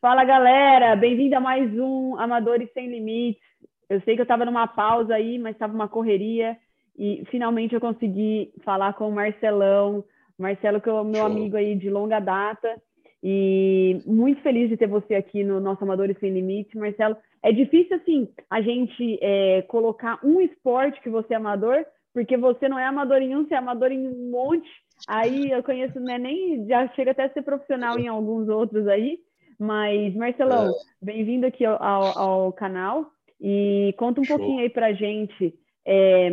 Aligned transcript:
Fala 0.00 0.24
galera, 0.24 0.94
bem-vindo 0.94 1.34
a 1.34 1.40
mais 1.40 1.76
um 1.76 2.16
Amadores 2.20 2.72
Sem 2.72 2.86
Limites. 2.86 3.42
Eu 3.90 4.00
sei 4.02 4.14
que 4.14 4.20
eu 4.20 4.24
estava 4.24 4.44
numa 4.44 4.68
pausa 4.68 5.12
aí, 5.12 5.40
mas 5.40 5.56
estava 5.56 5.74
uma 5.74 5.88
correria 5.88 6.56
e 6.96 7.24
finalmente 7.32 7.74
eu 7.74 7.80
consegui 7.80 8.52
falar 8.64 8.92
com 8.92 9.08
o 9.08 9.12
Marcelão. 9.12 10.04
Marcelo, 10.38 10.80
que 10.80 10.88
é 10.88 10.92
o 10.92 11.02
meu 11.02 11.22
Show. 11.22 11.26
amigo 11.26 11.56
aí 11.56 11.74
de 11.74 11.90
longa 11.90 12.20
data 12.20 12.80
e 13.20 14.00
muito 14.06 14.40
feliz 14.40 14.68
de 14.68 14.76
ter 14.76 14.86
você 14.86 15.16
aqui 15.16 15.42
no 15.42 15.58
nosso 15.58 15.82
Amadores 15.82 16.16
Sem 16.20 16.30
Limites, 16.30 16.80
Marcelo. 16.80 17.16
É 17.42 17.50
difícil 17.50 17.96
assim 17.96 18.28
a 18.48 18.62
gente 18.62 19.18
é, 19.20 19.62
colocar 19.62 20.20
um 20.22 20.40
esporte 20.40 21.00
que 21.00 21.10
você 21.10 21.34
é 21.34 21.38
amador, 21.38 21.84
porque 22.14 22.36
você 22.36 22.68
não 22.68 22.78
é 22.78 22.84
amador 22.84 23.20
em 23.20 23.34
um, 23.34 23.44
você 23.44 23.54
é 23.54 23.58
amador 23.58 23.90
em 23.90 24.06
um 24.06 24.30
monte. 24.30 24.70
Aí 25.08 25.50
eu 25.50 25.60
conheço, 25.60 25.98
né, 25.98 26.18
nem 26.18 26.68
já 26.68 26.86
chega 26.94 27.10
até 27.10 27.24
a 27.24 27.30
ser 27.30 27.42
profissional 27.42 27.98
em 27.98 28.06
alguns 28.06 28.48
outros 28.48 28.86
aí. 28.86 29.18
Mas, 29.58 30.14
Marcelão, 30.14 30.70
é. 30.70 30.72
bem-vindo 31.02 31.44
aqui 31.44 31.64
ao, 31.64 31.82
ao, 31.82 32.18
ao, 32.18 32.52
canal 32.52 33.10
e 33.40 33.92
conta 33.98 34.20
um 34.20 34.24
Show. 34.24 34.36
pouquinho 34.36 34.60
aí 34.60 34.70
pra 34.70 34.92
gente. 34.92 35.58
É, 35.84 36.30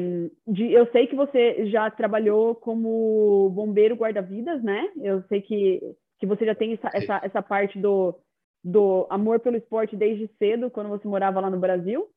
de, 0.47 0.71
eu 0.71 0.85
sei 0.91 1.07
que 1.07 1.15
você 1.15 1.65
já 1.67 1.89
trabalhou 1.89 2.53
como 2.53 3.49
bombeiro 3.49 3.95
guarda-vidas, 3.95 4.61
né? 4.61 4.91
Eu 5.01 5.23
sei 5.23 5.41
que, 5.41 5.81
que 6.19 6.27
você 6.27 6.45
já 6.45 6.53
tem 6.53 6.73
essa, 6.73 6.89
essa, 6.93 7.21
essa 7.23 7.41
parte 7.41 7.79
do, 7.79 8.15
do 8.63 9.07
amor 9.09 9.39
pelo 9.39 9.57
esporte 9.57 9.95
desde 9.95 10.29
cedo, 10.37 10.69
quando 10.69 10.89
você 10.89 11.07
morava 11.07 11.39
lá 11.39 11.49
no 11.49 11.59
Brasil. 11.59 12.07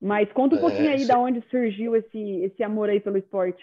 Mas 0.00 0.32
conta 0.32 0.56
um 0.56 0.58
é, 0.58 0.60
pouquinho 0.60 0.90
aí 0.90 1.06
da 1.06 1.18
onde 1.20 1.40
surgiu 1.50 1.94
esse, 1.94 2.18
esse 2.18 2.64
amor 2.64 2.88
aí 2.88 2.98
pelo 2.98 3.18
esporte. 3.18 3.62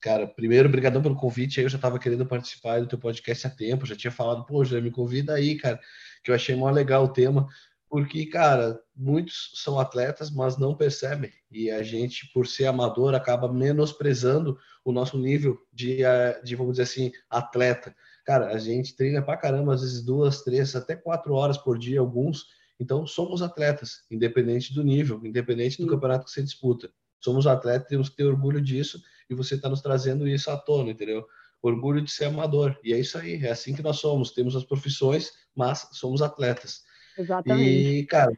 Cara, 0.00 0.26
primeiro, 0.26 0.68
obrigadão 0.68 1.02
pelo 1.02 1.16
convite. 1.16 1.58
Aí 1.58 1.66
eu 1.66 1.70
já 1.70 1.76
estava 1.76 1.98
querendo 1.98 2.24
participar 2.26 2.80
do 2.80 2.86
teu 2.86 2.98
podcast 2.98 3.46
há 3.46 3.50
tempo, 3.50 3.86
já 3.86 3.96
tinha 3.96 4.10
falado, 4.10 4.44
pô, 4.44 4.64
já 4.64 4.80
me 4.80 4.90
convida 4.90 5.34
aí, 5.34 5.56
cara, 5.56 5.80
que 6.22 6.30
eu 6.30 6.34
achei 6.34 6.54
mó 6.54 6.70
legal 6.70 7.04
o 7.04 7.12
tema, 7.12 7.48
porque, 7.88 8.26
cara, 8.26 8.78
muitos 8.94 9.52
são 9.54 9.78
atletas, 9.78 10.30
mas 10.30 10.58
não 10.58 10.76
percebem. 10.76 11.32
E 11.50 11.70
a 11.70 11.82
gente, 11.82 12.30
por 12.32 12.46
ser 12.46 12.66
amador, 12.66 13.14
acaba 13.14 13.50
menosprezando 13.52 14.58
o 14.84 14.92
nosso 14.92 15.18
nível 15.18 15.58
de, 15.72 16.04
eh, 16.04 16.40
de 16.44 16.54
vamos 16.54 16.72
dizer 16.72 16.82
assim, 16.82 17.10
atleta. 17.30 17.94
Cara, 18.26 18.48
a 18.48 18.58
gente 18.58 18.94
treina 18.94 19.22
pra 19.22 19.38
caramba, 19.38 19.72
às 19.74 19.80
vezes 19.80 20.04
duas, 20.04 20.42
três, 20.42 20.76
até 20.76 20.94
quatro 20.94 21.32
horas 21.34 21.56
por 21.56 21.78
dia, 21.78 21.98
alguns. 21.98 22.46
Então, 22.78 23.06
somos 23.06 23.40
atletas, 23.40 24.04
independente 24.10 24.74
do 24.74 24.84
nível, 24.84 25.20
independente 25.24 25.78
do 25.78 25.84
Sim. 25.84 25.90
campeonato 25.90 26.26
que 26.26 26.30
você 26.30 26.42
disputa. 26.42 26.90
Somos 27.20 27.46
atletas, 27.46 27.88
temos 27.88 28.08
que 28.10 28.16
ter 28.16 28.24
orgulho 28.24 28.60
disso 28.60 29.02
e 29.28 29.34
você 29.34 29.54
está 29.54 29.68
nos 29.68 29.80
trazendo 29.80 30.26
isso 30.26 30.50
à 30.50 30.56
tona, 30.56 30.90
entendeu? 30.90 31.26
Orgulho 31.60 32.00
de 32.00 32.10
ser 32.10 32.26
amador. 32.26 32.78
E 32.82 32.92
é 32.92 32.98
isso 32.98 33.18
aí, 33.18 33.44
é 33.44 33.50
assim 33.50 33.74
que 33.74 33.82
nós 33.82 33.98
somos. 33.98 34.30
Temos 34.30 34.54
as 34.54 34.64
profissões, 34.64 35.32
mas 35.54 35.88
somos 35.92 36.22
atletas. 36.22 36.82
Exatamente. 37.16 37.68
E, 37.68 38.06
cara, 38.06 38.32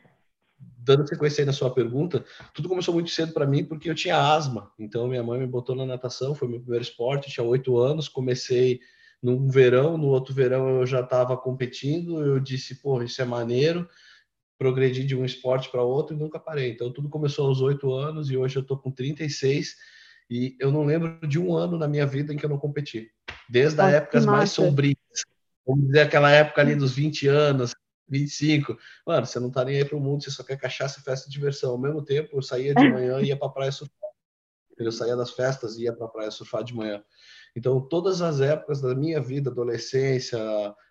dando 0.58 1.06
sequência 1.06 1.42
aí 1.42 1.46
na 1.46 1.52
sua 1.52 1.72
pergunta, 1.72 2.24
tudo 2.55 2.68
começou 2.68 2.94
muito 2.94 3.11
cedo 3.11 3.33
para 3.33 3.46
mim 3.46 3.64
porque 3.64 3.91
eu 3.91 3.94
tinha 3.94 4.16
asma. 4.16 4.72
Então, 4.78 5.08
minha 5.08 5.22
mãe 5.22 5.38
me 5.38 5.46
botou 5.46 5.77
na 5.77 5.86
natação, 5.86 6.34
foi 6.34 6.48
meu 6.48 6.61
primeiro 6.61 6.83
esporte, 6.83 7.30
tinha 7.30 7.44
oito 7.44 7.78
anos, 7.78 8.08
comecei 8.08 8.80
num 9.22 9.48
verão, 9.48 9.98
no 9.98 10.08
outro 10.08 10.34
verão 10.34 10.80
eu 10.80 10.86
já 10.86 11.00
estava 11.00 11.36
competindo, 11.36 12.22
eu 12.22 12.41
disse, 12.41 12.77
pô, 12.77 13.02
isso 13.02 13.20
é 13.20 13.24
maneiro, 13.24 13.86
progredi 14.58 15.05
de 15.05 15.14
um 15.14 15.24
esporte 15.24 15.70
para 15.70 15.83
outro 15.83 16.16
e 16.16 16.18
nunca 16.18 16.38
parei. 16.38 16.70
Então, 16.70 16.91
tudo 16.92 17.08
começou 17.08 17.46
aos 17.46 17.61
oito 17.61 17.92
anos 17.92 18.30
e 18.30 18.36
hoje 18.36 18.56
eu 18.56 18.62
estou 18.62 18.78
com 18.78 18.91
36 18.91 19.68
e 19.68 19.74
eu 20.61 20.70
não 20.70 20.84
lembro 20.84 21.27
de 21.27 21.39
um 21.39 21.55
ano 21.56 21.77
na 21.77 21.89
minha 21.89 22.06
vida 22.06 22.33
em 22.33 22.36
que 22.36 22.45
eu 22.45 22.50
não 22.50 22.59
competi. 22.59 23.11
Desde 23.48 23.81
as 23.81 23.92
épocas 23.95 24.25
mais 24.25 24.53
sombrias. 24.53 24.97
Vamos 25.67 25.86
dizer 25.86 26.00
aquela 26.00 26.31
época 26.31 26.61
ali 26.61 26.77
dos 26.77 26.92
20 26.92 27.27
anos, 27.27 27.75
25. 28.09 28.77
Mano, 29.06 29.27
você 29.27 29.41
não 29.41 29.51
tá 29.51 29.64
nem 29.64 29.77
aí 29.77 29.84
pro 29.84 30.01
mundo, 30.01 30.23
você 30.23 30.31
só 30.31 30.42
quer 30.42 30.56
cachaça 30.56 31.01
e 31.01 31.03
festa 31.03 31.28
de 31.28 31.33
diversão. 31.33 31.73
Ao 31.73 31.78
mesmo 31.78 32.03
tempo, 32.03 32.36
eu 32.36 32.42
saía 32.42 32.74
de 32.74 32.89
manhã 32.89 33.20
e 33.20 33.27
ia 33.27 33.36
pra 33.36 33.48
praia 33.48 33.73
surfar. 33.73 34.11
Eu 34.79 34.92
saía 34.92 35.17
das 35.17 35.33
festas 35.33 35.77
e 35.77 35.83
ia 35.83 35.92
pra 35.92 36.08
praia 36.08 36.30
surfar 36.30 36.64
de 36.64 36.74
manhã. 36.74 37.02
Então, 37.55 37.80
todas 37.80 38.23
as 38.23 38.41
épocas 38.41 38.80
da 38.80 38.95
minha 38.95 39.20
vida, 39.20 39.51
adolescência, 39.51 40.39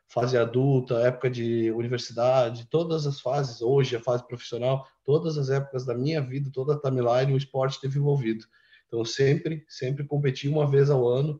fase 0.07 0.37
adulta, 0.37 0.95
época 0.95 1.29
de 1.29 1.71
universidade, 1.71 2.67
todas 2.69 3.07
as 3.07 3.21
fases, 3.21 3.61
hoje 3.61 3.95
a 3.95 3.99
fase 4.01 4.25
profissional, 4.27 4.85
todas 5.05 5.37
as 5.37 5.49
épocas 5.49 5.85
da 5.85 5.95
minha 5.95 6.21
vida, 6.21 6.49
toda 6.51 6.73
a 6.73 6.79
timeline, 6.79 7.33
o 7.33 7.37
esporte 7.37 7.79
teve 7.79 7.97
envolvido. 7.99 8.45
Então, 8.89 9.05
sempre, 9.05 9.63
sempre 9.69 10.03
competi 10.03 10.49
uma 10.49 10.69
vez 10.69 10.89
ao 10.89 11.07
ano 11.07 11.39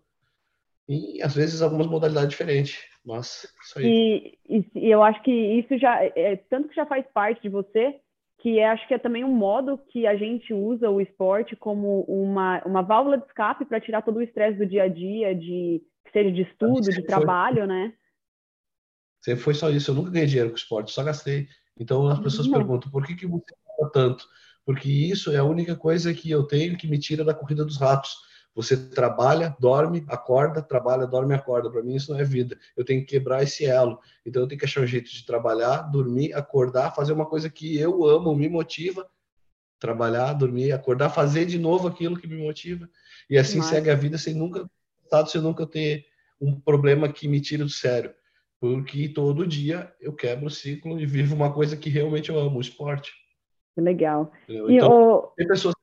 e 0.88 1.22
às 1.22 1.36
vezes 1.36 1.62
algumas 1.62 1.88
modalidades 1.88 2.30
diferentes, 2.30 2.80
mas 3.04 3.46
isso 3.64 3.80
aí. 3.80 4.38
E, 4.48 4.66
e, 4.76 4.90
eu 4.90 5.04
acho 5.04 5.22
que 5.24 5.32
isso 5.32 5.78
já, 5.78 6.04
é, 6.04 6.36
tanto 6.50 6.70
que 6.70 6.76
já 6.76 6.86
faz 6.86 7.06
parte 7.12 7.42
de 7.42 7.50
você, 7.50 8.00
que 8.38 8.60
é, 8.60 8.70
acho 8.70 8.88
que 8.88 8.94
é 8.94 9.00
também 9.00 9.24
um 9.24 9.34
modo 9.34 9.78
que 9.78 10.06
a 10.06 10.16
gente 10.16 10.54
usa 10.54 10.90
o 10.90 11.02
esporte 11.02 11.56
como 11.56 12.02
uma, 12.04 12.64
uma 12.66 12.82
válvula 12.84 13.18
de 13.18 13.26
escape 13.26 13.66
para 13.66 13.82
tirar 13.82 14.04
todo 14.04 14.18
o 14.18 14.22
estresse 14.22 14.60
do 14.60 14.66
dia 14.66 14.84
a 14.84 14.88
dia, 14.88 15.36
de 15.36 15.82
seja 16.14 16.32
de 16.32 16.44
estudo, 16.44 16.82
de 16.82 17.04
trabalho, 17.04 17.60
foi, 17.60 17.68
né? 17.68 17.94
Sempre 19.22 19.44
foi 19.44 19.54
só 19.56 19.70
isso, 19.70 19.92
eu 19.92 19.96
nunca 19.96 20.12
ganhei 20.12 20.28
dinheiro 20.28 20.50
com 20.50 20.56
esporte, 20.56 20.92
só 20.92 21.04
gastei. 21.04 21.48
Então 21.80 22.08
as 22.08 22.20
pessoas 22.20 22.48
Não. 22.48 22.58
perguntam, 22.58 22.92
por 22.92 23.06
que, 23.06 23.16
que 23.16 23.28
você 23.28 23.54
gasta 23.68 23.92
tanto? 23.92 24.28
Porque 24.70 24.88
isso 24.88 25.32
é 25.32 25.38
a 25.38 25.44
única 25.44 25.76
coisa 25.76 26.14
que 26.14 26.30
eu 26.30 26.44
tenho 26.44 26.78
que 26.78 26.88
me 26.88 27.00
tira 27.00 27.26
da 27.26 27.34
corrida 27.34 27.66
dos 27.66 27.78
ratos. 27.78 28.18
Você 28.54 28.78
trabalha, 28.78 29.58
dorme, 29.60 30.06
acorda, 30.08 30.62
trabalha, 30.62 31.08
dorme, 31.08 31.34
acorda. 31.34 31.72
Para 31.72 31.82
mim 31.82 31.96
isso 31.96 32.14
não 32.14 32.20
é 32.20 32.24
vida. 32.24 32.56
Eu 32.78 32.86
tenho 32.86 33.02
que 33.02 33.08
quebrar 33.08 33.42
esse 33.42 33.66
elo. 33.66 34.00
Então 34.24 34.44
eu 34.44 34.48
tenho 34.48 34.60
que 34.60 34.66
achar 34.66 34.82
um 34.82 34.86
jeito 34.86 35.10
de 35.10 35.26
trabalhar, 35.26 35.90
dormir, 35.92 36.36
acordar, 36.36 36.94
fazer 36.94 37.14
uma 37.14 37.26
coisa 37.26 37.50
que 37.50 37.80
eu 37.80 38.06
amo, 38.06 38.36
me 38.36 38.48
motiva, 38.48 39.10
trabalhar, 39.80 40.34
dormir, 40.34 40.72
acordar, 40.72 41.10
fazer 41.10 41.46
de 41.46 41.58
novo 41.58 41.88
aquilo 41.88 42.16
que 42.16 42.28
me 42.28 42.38
motiva. 42.38 42.88
E 43.28 43.40
assim 43.40 43.58
Mas... 43.58 43.70
segue 43.70 43.90
a 43.90 43.96
vida 43.96 44.20
sem 44.20 44.36
nunca, 44.36 44.70
sem 45.26 45.42
nunca 45.42 45.66
ter 45.66 46.06
um 46.40 46.62
problema 46.62 47.12
que 47.12 47.28
me 47.28 47.42
tira 47.42 47.64
do 47.64 47.72
sério. 47.72 48.14
Porque 48.60 49.10
todo 49.10 49.48
dia 49.48 49.92
eu 50.00 50.14
quebro 50.14 50.46
o 50.46 50.52
ciclo 50.52 51.02
e 51.02 51.08
vivo 51.08 51.34
uma 51.34 51.52
coisa 51.52 51.76
que 51.76 51.90
realmente 51.90 52.30
eu 52.30 52.38
amo, 52.38 52.60
o 52.60 52.62
esporte. 52.62 53.12
Legal. 53.80 54.32
E 54.48 54.76
então, 54.76 54.92
o... 54.92 55.22
tem 55.36 55.48
pessoas 55.48 55.76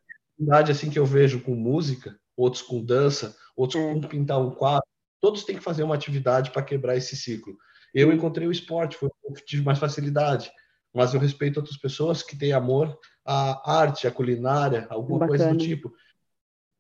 assim 0.71 0.91
que 0.91 0.99
eu 0.99 1.07
vejo 1.07 1.41
com 1.41 1.55
música, 1.55 2.19
outros 2.37 2.63
com 2.63 2.85
dança, 2.85 3.37
outros 3.57 3.83
é. 3.83 3.95
com 3.95 4.01
pintar 4.03 4.41
um 4.41 4.51
quadro. 4.51 4.87
Todos 5.21 5.45
têm 5.45 5.57
que 5.57 5.63
fazer 5.63 5.83
uma 5.83 5.95
atividade 5.95 6.51
para 6.51 6.63
quebrar 6.63 6.97
esse 6.97 7.17
ciclo. 7.17 7.57
Eu 7.95 8.13
encontrei 8.13 8.47
o 8.47 8.53
esporte, 8.53 8.97
foi, 8.97 9.09
eu 9.25 9.33
tive 9.47 9.63
mais 9.63 9.79
facilidade, 9.79 10.51
mas 10.95 11.15
eu 11.15 11.21
respeito 11.21 11.57
outras 11.57 11.79
pessoas 11.79 12.23
que 12.23 12.37
têm 12.37 12.53
amor 12.53 12.99
à 13.25 13.81
arte, 13.81 14.07
à 14.07 14.11
culinária, 14.11 14.87
alguma 14.91 15.21
Bacana. 15.21 15.39
coisa 15.39 15.55
do 15.55 15.59
tipo. 15.59 15.93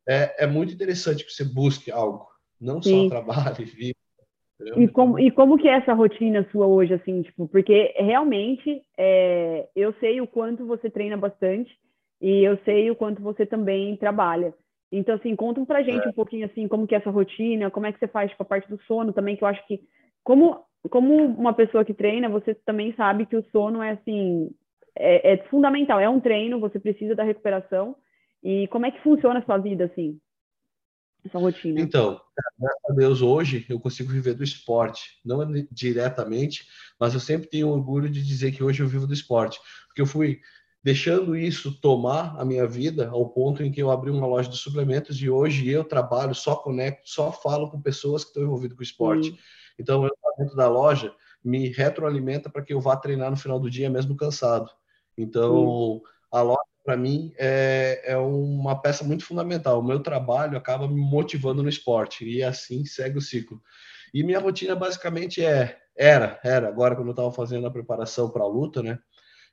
É, 0.06 0.44
é 0.44 0.47
muito 0.47 0.72
interessante 0.72 1.25
que 1.25 1.33
você 1.33 1.44
busque 1.44 1.91
algo, 1.91 2.28
não 2.60 2.83
Sim. 2.83 3.09
só 3.09 3.09
trabalhe, 3.09 3.65
viva, 3.65 3.95
e 4.76 4.88
como, 4.88 5.18
e 5.18 5.30
como 5.30 5.58
que 5.58 5.68
é 5.68 5.76
essa 5.76 5.92
rotina 5.92 6.46
sua 6.50 6.66
hoje, 6.66 6.94
assim, 6.94 7.22
tipo, 7.22 7.46
porque 7.48 7.94
realmente 7.98 8.82
é, 8.96 9.68
eu 9.76 9.92
sei 9.94 10.20
o 10.20 10.26
quanto 10.26 10.66
você 10.66 10.88
treina 10.88 11.16
bastante 11.16 11.70
e 12.20 12.42
eu 12.42 12.56
sei 12.64 12.90
o 12.90 12.96
quanto 12.96 13.20
você 13.20 13.44
também 13.44 13.96
trabalha. 13.96 14.54
Então, 14.90 15.16
assim, 15.16 15.36
conta 15.36 15.64
pra 15.66 15.82
gente 15.82 16.06
é. 16.06 16.08
um 16.08 16.12
pouquinho, 16.12 16.46
assim, 16.46 16.66
como 16.68 16.86
que 16.86 16.94
é 16.94 16.98
essa 16.98 17.10
rotina, 17.10 17.70
como 17.70 17.86
é 17.86 17.92
que 17.92 17.98
você 17.98 18.08
faz, 18.08 18.30
tipo, 18.30 18.42
a 18.42 18.46
parte 18.46 18.68
do 18.68 18.80
sono 18.84 19.12
também, 19.12 19.36
que 19.36 19.44
eu 19.44 19.48
acho 19.48 19.64
que, 19.66 19.80
como, 20.24 20.64
como 20.88 21.14
uma 21.14 21.52
pessoa 21.52 21.84
que 21.84 21.92
treina, 21.92 22.28
você 22.28 22.54
também 22.54 22.94
sabe 22.94 23.26
que 23.26 23.36
o 23.36 23.44
sono 23.50 23.82
é, 23.82 23.90
assim, 23.90 24.50
é, 24.96 25.34
é 25.34 25.36
fundamental, 25.48 26.00
é 26.00 26.08
um 26.08 26.20
treino, 26.20 26.60
você 26.60 26.78
precisa 26.78 27.14
da 27.14 27.24
recuperação. 27.24 27.96
E 28.42 28.68
como 28.68 28.86
é 28.86 28.90
que 28.90 29.02
funciona 29.02 29.40
a 29.40 29.44
sua 29.44 29.58
vida, 29.58 29.84
assim? 29.84 30.18
Essa 31.26 31.38
rotina? 31.38 31.81
Então, 31.81 32.20
graças 32.59 32.91
a 32.91 32.92
Deus, 32.92 33.22
hoje 33.22 33.66
eu 33.69 33.78
consigo 33.78 34.10
viver 34.10 34.34
do 34.34 34.44
esporte, 34.44 35.20
não 35.25 35.41
diretamente, 35.71 36.66
mas 36.98 37.15
eu 37.15 37.21
sempre 37.21 37.48
tenho 37.48 37.68
orgulho 37.68 38.09
de 38.09 38.22
dizer 38.22 38.53
que 38.53 38.62
hoje 38.62 38.83
eu 38.83 38.89
vivo 38.89 39.06
do 39.06 39.15
esporte, 39.15 39.60
porque 39.89 40.00
eu 40.00 40.06
fui 40.06 40.41
deixando 40.83 41.36
isso 41.36 41.80
tomar 41.80 42.41
a 42.41 42.45
minha 42.45 42.66
vida 42.66 43.09
ao 43.09 43.28
ponto 43.28 43.62
em 43.62 43.72
que 43.72 43.83
eu 43.83 43.91
abri 43.91 44.10
uma 44.10 44.27
loja 44.27 44.48
de 44.48 44.56
suplementos 44.56 45.21
e 45.21 45.28
hoje 45.28 45.68
eu 45.68 45.83
trabalho, 45.83 46.34
só 46.34 46.54
conecto, 46.54 47.09
só 47.10 47.33
falo 47.33 47.71
com 47.71 47.83
pessoas 47.83 48.22
que 48.22 48.30
estão 48.30 48.45
envolvidas 48.45 48.77
com 48.77 48.83
o 48.83 48.84
esporte. 48.84 49.36
Então, 49.78 50.04
eu 50.04 50.10
dentro 50.39 50.54
da 50.54 50.68
loja 50.68 51.12
me 51.42 51.68
retroalimenta 51.68 52.50
para 52.50 52.62
que 52.62 52.72
eu 52.72 52.80
vá 52.80 52.97
treinar 52.97 53.30
no 53.30 53.36
final 53.36 53.59
do 53.59 53.71
dia 53.71 53.91
mesmo 53.91 54.16
cansado. 54.16 54.71
Então, 55.16 56.00
a 56.30 56.42
loja 56.42 56.60
para 56.86 56.97
mim, 56.97 57.33
é, 57.36 58.12
é 58.12 58.16
uma 58.16 58.80
peça 58.80 59.03
muito 59.03 59.24
fundamental. 59.24 59.80
O 59.80 59.84
meu 59.84 60.00
trabalho 60.00 60.56
acaba 60.56 60.86
me 60.86 61.00
motivando 61.00 61.60
no 61.60 61.68
esporte 61.68 62.24
e 62.24 62.44
assim 62.44 62.84
segue 62.84 63.18
o 63.18 63.21
ciclo. 63.21 63.60
E 64.15 64.22
minha 64.22 64.38
rotina 64.38 64.77
basicamente 64.77 65.44
é 65.44 65.77
era, 65.98 66.38
era, 66.44 66.68
agora 66.68 66.94
quando 66.94 67.09
eu 67.09 67.12
estava 67.12 67.33
fazendo 67.33 67.66
a 67.66 67.71
preparação 67.71 68.30
para 68.30 68.44
a 68.44 68.47
luta, 68.47 68.83
né? 68.83 68.98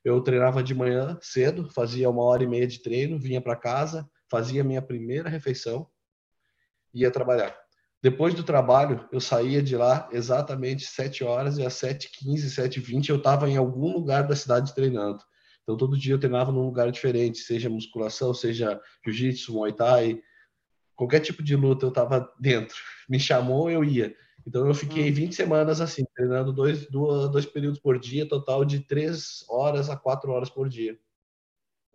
Eu 0.03 0.21
treinava 0.21 0.61
de 0.61 0.75
manhã 0.75 1.17
cedo, 1.21 1.69
fazia 1.71 2.09
uma 2.09 2.21
hora 2.21 2.43
e 2.43 2.47
meia 2.47 2.67
de 2.67 2.83
treino, 2.83 3.17
vinha 3.17 3.41
para 3.41 3.55
casa, 3.55 4.07
fazia 4.29 4.63
minha 4.63 4.81
primeira 4.81 5.27
refeição, 5.27 5.87
ia 6.93 7.09
trabalhar. 7.09 7.57
Depois 8.01 8.33
do 8.35 8.43
trabalho, 8.43 9.07
eu 9.11 9.19
saía 9.19 9.63
de 9.63 9.75
lá 9.75 10.07
exatamente 10.11 10.85
7 10.85 11.23
horas 11.23 11.57
e 11.57 11.65
às 11.65 11.73
7h15, 11.75 12.49
7h20 12.49 13.09
eu 13.09 13.15
estava 13.15 13.49
em 13.49 13.57
algum 13.57 13.91
lugar 13.91 14.27
da 14.27 14.35
cidade 14.35 14.75
treinando. 14.75 15.23
Então, 15.63 15.77
todo 15.77 15.97
dia 15.97 16.13
eu 16.13 16.19
treinava 16.19 16.51
num 16.51 16.65
lugar 16.65 16.91
diferente, 16.91 17.39
seja 17.39 17.69
musculação, 17.69 18.33
seja 18.33 18.79
jiu-jitsu, 19.05 19.53
muay 19.53 19.71
thai, 19.71 20.21
qualquer 20.95 21.21
tipo 21.21 21.41
de 21.41 21.55
luta 21.55 21.85
eu 21.85 21.89
estava 21.89 22.29
dentro. 22.39 22.75
Me 23.09 23.19
chamou, 23.19 23.71
eu 23.71 23.83
ia. 23.83 24.13
Então, 24.45 24.67
eu 24.67 24.73
fiquei 24.73 25.09
20 25.09 25.29
hum. 25.29 25.31
semanas 25.31 25.79
assim, 25.79 26.03
treinando 26.15 26.51
dois, 26.51 26.89
dois, 26.89 27.31
dois 27.31 27.45
períodos 27.45 27.79
por 27.79 27.97
dia, 27.97 28.27
total 28.27 28.65
de 28.65 28.81
3 28.81 29.45
horas 29.49 29.89
a 29.89 29.95
4 29.95 30.31
horas 30.31 30.49
por 30.49 30.67
dia. 30.67 30.97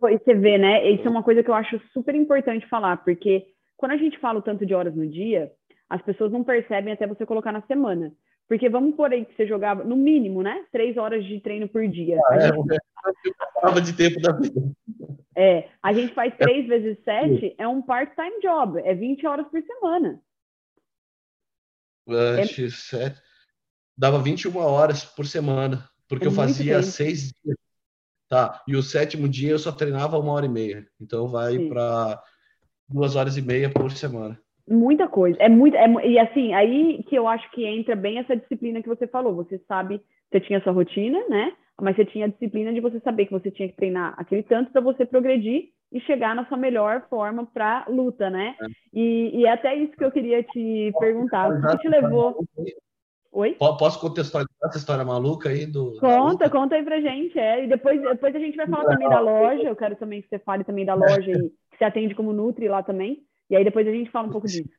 E 0.01 0.17
você 0.17 0.33
vê, 0.33 0.57
né? 0.57 0.89
Isso 0.89 1.05
é 1.05 1.09
uma 1.09 1.23
coisa 1.23 1.43
que 1.43 1.49
eu 1.49 1.53
acho 1.53 1.79
super 1.93 2.15
importante 2.15 2.67
falar, 2.67 2.97
porque 3.03 3.45
quando 3.77 3.91
a 3.91 3.97
gente 3.97 4.17
fala 4.19 4.39
o 4.39 4.41
tanto 4.41 4.65
de 4.65 4.73
horas 4.73 4.95
no 4.95 5.07
dia, 5.07 5.51
as 5.89 6.01
pessoas 6.01 6.31
não 6.31 6.43
percebem 6.43 6.93
até 6.93 7.05
você 7.05 7.25
colocar 7.25 7.51
na 7.51 7.61
semana. 7.63 8.11
Porque 8.49 8.67
vamos 8.67 8.95
por 8.95 9.13
aí 9.13 9.25
que 9.25 9.35
você 9.35 9.45
jogava, 9.45 9.83
no 9.83 9.95
mínimo, 9.95 10.41
né? 10.41 10.65
Três 10.71 10.97
horas 10.97 11.23
de 11.23 11.39
treino 11.39 11.69
por 11.69 11.87
dia. 11.87 12.19
Ah, 12.25 12.35
é, 12.35 13.71
gente... 13.71 13.81
de 13.83 13.93
tempo 13.93 14.19
da 14.19 14.31
vida. 14.31 14.59
É, 15.37 15.69
a 15.83 15.93
gente 15.93 16.13
faz 16.15 16.35
três 16.35 16.65
é. 16.65 16.67
vezes 16.67 16.97
sete, 17.03 17.55
é 17.59 17.67
um 17.67 17.79
part-time 17.79 18.41
job, 18.41 18.81
é 18.81 18.95
20 18.95 19.27
horas 19.27 19.47
por 19.47 19.61
semana. 19.61 20.19
Antes, 22.09 22.91
é... 22.93 23.13
dava 23.95 24.19
21 24.19 24.57
horas 24.57 25.05
por 25.05 25.27
semana, 25.27 25.87
porque 26.07 26.25
é 26.25 26.27
eu 26.27 26.31
fazia 26.31 26.77
tempo. 26.77 26.87
seis 26.87 27.31
dias. 27.31 27.57
Tá, 28.27 28.63
e 28.67 28.75
o 28.75 28.81
sétimo 28.81 29.29
dia 29.29 29.51
eu 29.51 29.59
só 29.59 29.71
treinava 29.71 30.17
uma 30.17 30.33
hora 30.33 30.47
e 30.47 30.49
meia. 30.49 30.87
Então 30.99 31.27
vai 31.27 31.57
para 31.67 32.21
duas 32.87 33.15
horas 33.15 33.37
e 33.37 33.41
meia 33.43 33.69
por 33.69 33.91
semana. 33.91 34.39
Muita 34.69 35.07
coisa. 35.07 35.37
É 35.39 35.49
muito, 35.49 35.75
é, 35.75 36.07
e 36.07 36.19
assim, 36.19 36.53
aí 36.53 37.03
que 37.03 37.15
eu 37.15 37.27
acho 37.27 37.49
que 37.51 37.65
entra 37.65 37.95
bem 37.95 38.19
essa 38.19 38.35
disciplina 38.35 38.81
que 38.81 38.87
você 38.87 39.07
falou. 39.07 39.35
Você 39.35 39.59
sabe, 39.67 40.01
você 40.29 40.39
tinha 40.39 40.61
sua 40.61 40.73
rotina, 40.73 41.19
né? 41.27 41.53
Mas 41.81 41.95
você 41.95 42.05
tinha 42.05 42.25
a 42.25 42.29
disciplina 42.29 42.73
de 42.73 42.79
você 42.79 42.99
saber 42.99 43.25
que 43.25 43.31
você 43.31 43.49
tinha 43.49 43.67
que 43.67 43.75
treinar 43.75 44.13
aquele 44.17 44.43
tanto 44.43 44.71
para 44.71 44.81
você 44.81 45.05
progredir 45.05 45.69
e 45.91 45.99
chegar 46.01 46.35
na 46.35 46.45
sua 46.45 46.57
melhor 46.57 47.07
forma 47.09 47.45
para 47.45 47.85
luta, 47.87 48.29
né? 48.29 48.55
É. 48.61 48.65
E, 48.93 49.39
e 49.39 49.45
é 49.45 49.51
até 49.51 49.75
isso 49.75 49.93
que 49.93 50.03
eu 50.03 50.11
queria 50.11 50.43
te 50.43 50.93
perguntar. 50.99 51.49
O 51.49 51.67
que 51.71 51.77
te 51.79 51.87
levou? 51.87 52.45
Oi? 53.31 53.55
Posso 53.59 53.99
contextualizar 53.99 54.49
essa 54.65 54.77
história 54.77 55.05
maluca 55.05 55.49
aí 55.49 55.65
do. 55.65 55.97
Conta, 55.99 56.49
conta 56.49 56.75
aí 56.75 56.83
pra 56.83 56.99
gente, 56.99 57.37
é. 57.37 57.63
E 57.63 57.67
depois, 57.67 58.01
depois 58.01 58.35
a 58.35 58.39
gente 58.39 58.57
vai 58.57 58.67
falar 58.67 58.85
também 58.85 59.09
da 59.09 59.19
loja. 59.19 59.63
Eu 59.63 59.75
quero 59.75 59.95
também 59.95 60.21
que 60.21 60.27
você 60.27 60.39
fale 60.39 60.63
também 60.63 60.85
da 60.85 60.95
loja 60.95 61.31
e 61.31 61.49
que 61.71 61.77
você 61.77 61.83
atende 61.83 62.15
como 62.15 62.33
Nutri 62.33 62.67
lá 62.67 62.83
também. 62.83 63.23
E 63.49 63.55
aí 63.55 63.63
depois 63.63 63.87
a 63.87 63.91
gente 63.91 64.11
fala 64.11 64.27
um 64.27 64.31
pouco 64.31 64.47
disso. 64.47 64.69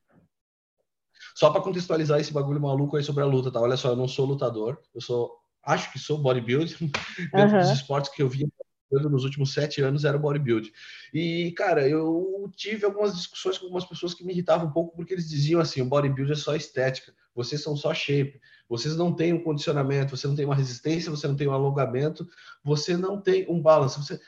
Só 1.34 1.50
para 1.50 1.60
contextualizar 1.60 2.20
esse 2.20 2.32
bagulho 2.32 2.60
maluco 2.60 2.96
aí 2.96 3.02
sobre 3.02 3.22
a 3.22 3.26
luta, 3.26 3.50
tá? 3.50 3.60
Olha 3.60 3.76
só, 3.76 3.90
eu 3.90 3.96
não 3.96 4.08
sou 4.08 4.26
lutador, 4.26 4.80
eu 4.94 5.00
sou, 5.00 5.38
acho 5.62 5.92
que 5.92 5.98
sou 5.98 6.18
bodybuilder. 6.18 6.76
Dentro 7.32 7.56
uhum. 7.56 7.62
dos 7.62 7.70
esportes 7.70 8.10
que 8.10 8.22
eu 8.22 8.28
vi 8.28 8.48
nos 8.90 9.24
últimos 9.24 9.52
sete 9.52 9.80
anos 9.80 10.04
era 10.04 10.18
bodybuilding. 10.18 10.72
E, 11.14 11.52
cara, 11.52 11.88
eu 11.88 12.50
tive 12.56 12.84
algumas 12.84 13.14
discussões 13.14 13.56
com 13.56 13.66
algumas 13.66 13.84
pessoas 13.84 14.14
que 14.14 14.24
me 14.24 14.32
irritavam 14.32 14.66
um 14.66 14.72
pouco 14.72 14.96
porque 14.96 15.14
eles 15.14 15.28
diziam 15.28 15.60
assim: 15.60 15.80
o 15.80 15.86
bodybuilding 15.86 16.32
é 16.32 16.36
só 16.36 16.56
estética, 16.56 17.14
vocês 17.34 17.62
são 17.62 17.76
só 17.76 17.94
shape, 17.94 18.40
vocês 18.68 18.96
não 18.96 19.14
têm 19.14 19.32
um 19.32 19.42
condicionamento, 19.42 20.16
você 20.16 20.26
não 20.26 20.34
tem 20.34 20.44
uma 20.44 20.54
resistência, 20.54 21.10
você 21.10 21.28
não 21.28 21.36
tem 21.36 21.46
um 21.46 21.52
alongamento, 21.52 22.28
você 22.64 22.96
não 22.96 23.20
tem 23.20 23.46
um 23.48 23.60
balance. 23.60 23.98
Você 23.98 24.20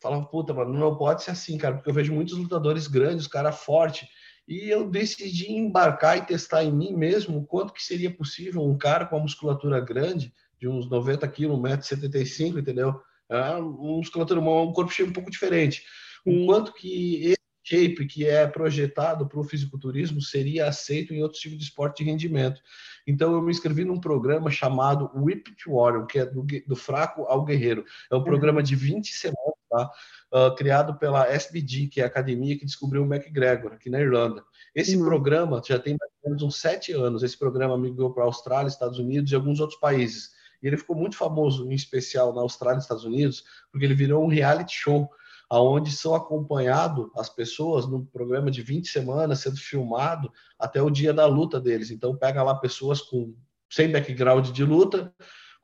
falava, 0.00 0.24
puta, 0.26 0.52
mano, 0.52 0.72
não 0.72 0.96
pode 0.96 1.22
ser 1.22 1.30
assim, 1.30 1.56
cara, 1.58 1.76
porque 1.76 1.90
eu 1.90 1.94
vejo 1.94 2.12
muitos 2.12 2.36
lutadores 2.36 2.86
grandes, 2.86 3.26
cara 3.26 3.52
forte, 3.52 4.08
e 4.46 4.70
eu 4.70 4.88
decidi 4.88 5.52
embarcar 5.52 6.18
e 6.18 6.26
testar 6.26 6.62
em 6.62 6.72
mim 6.72 6.94
mesmo 6.94 7.38
o 7.38 7.46
quanto 7.46 7.72
que 7.72 7.82
seria 7.82 8.10
possível 8.10 8.62
um 8.62 8.78
cara 8.78 9.06
com 9.06 9.16
uma 9.16 9.22
musculatura 9.22 9.80
grande, 9.80 10.32
de 10.58 10.68
uns 10.68 10.88
90 10.88 11.26
quilos, 11.28 11.58
1,75m, 11.58 12.60
entendeu? 12.60 13.00
É 13.28 13.56
uma 13.56 13.96
musculatura, 13.96 14.40
um 14.40 14.72
corpo 14.72 14.92
cheio 14.92 15.08
um 15.08 15.12
pouco 15.12 15.30
diferente. 15.30 15.82
O 16.24 16.46
quanto 16.46 16.72
que 16.72 17.24
esse 17.24 17.36
shape 17.64 18.06
que 18.06 18.26
é 18.26 18.46
projetado 18.46 19.26
para 19.28 19.40
o 19.40 19.44
fisiculturismo 19.44 20.22
seria 20.22 20.68
aceito 20.68 21.12
em 21.12 21.22
outros 21.22 21.40
tipos 21.40 21.58
de 21.58 21.64
esporte 21.64 22.04
de 22.04 22.10
rendimento. 22.10 22.60
Então 23.06 23.32
eu 23.32 23.42
me 23.42 23.50
inscrevi 23.50 23.84
num 23.84 24.00
programa 24.00 24.50
chamado 24.50 25.10
Whip 25.14 25.50
Warrior, 25.66 26.06
que 26.06 26.20
é 26.20 26.26
do, 26.26 26.46
do 26.66 26.76
fraco 26.76 27.22
ao 27.22 27.44
guerreiro. 27.44 27.84
É 28.10 28.14
um 28.14 28.22
programa 28.22 28.62
de 28.62 28.76
20 28.76 29.12
semanas 29.12 29.55
tá? 29.68 29.90
Uh, 30.32 30.54
criado 30.54 30.98
pela 30.98 31.26
SBD, 31.26 31.88
que 31.88 32.00
é 32.00 32.04
a 32.04 32.06
academia 32.06 32.58
que 32.58 32.64
descobriu 32.64 33.02
o 33.02 33.06
McGregor, 33.06 33.72
aqui 33.72 33.90
na 33.90 34.00
Irlanda. 34.00 34.44
Esse 34.74 34.96
uhum. 34.96 35.04
programa 35.04 35.62
já 35.66 35.78
tem 35.78 35.96
mais 35.98 36.12
ou 36.22 36.30
menos 36.30 36.42
uns 36.42 36.60
sete 36.60 36.92
anos. 36.92 37.22
Esse 37.22 37.38
programa 37.38 37.76
migrou 37.78 38.12
para 38.12 38.24
a 38.24 38.26
Austrália, 38.26 38.68
Estados 38.68 38.98
Unidos 38.98 39.32
e 39.32 39.34
alguns 39.34 39.60
outros 39.60 39.78
países. 39.78 40.30
E 40.62 40.66
ele 40.66 40.76
ficou 40.76 40.96
muito 40.96 41.16
famoso, 41.16 41.70
em 41.70 41.74
especial 41.74 42.34
na 42.34 42.40
Austrália 42.40 42.78
e 42.78 42.82
Estados 42.82 43.04
Unidos, 43.04 43.44
porque 43.70 43.84
ele 43.84 43.94
virou 43.94 44.24
um 44.24 44.28
reality 44.28 44.74
show, 44.74 45.08
aonde 45.48 45.92
são 45.92 46.14
acompanhados 46.14 47.08
as 47.16 47.28
pessoas 47.28 47.86
num 47.86 48.04
programa 48.04 48.50
de 48.50 48.62
20 48.62 48.88
semanas, 48.88 49.40
sendo 49.40 49.56
filmado 49.56 50.32
até 50.58 50.82
o 50.82 50.90
dia 50.90 51.12
da 51.12 51.26
luta 51.26 51.60
deles. 51.60 51.90
Então, 51.90 52.16
pega 52.16 52.42
lá 52.42 52.54
pessoas 52.54 53.00
com 53.00 53.34
sem 53.70 53.90
background 53.90 54.50
de 54.50 54.64
luta, 54.64 55.12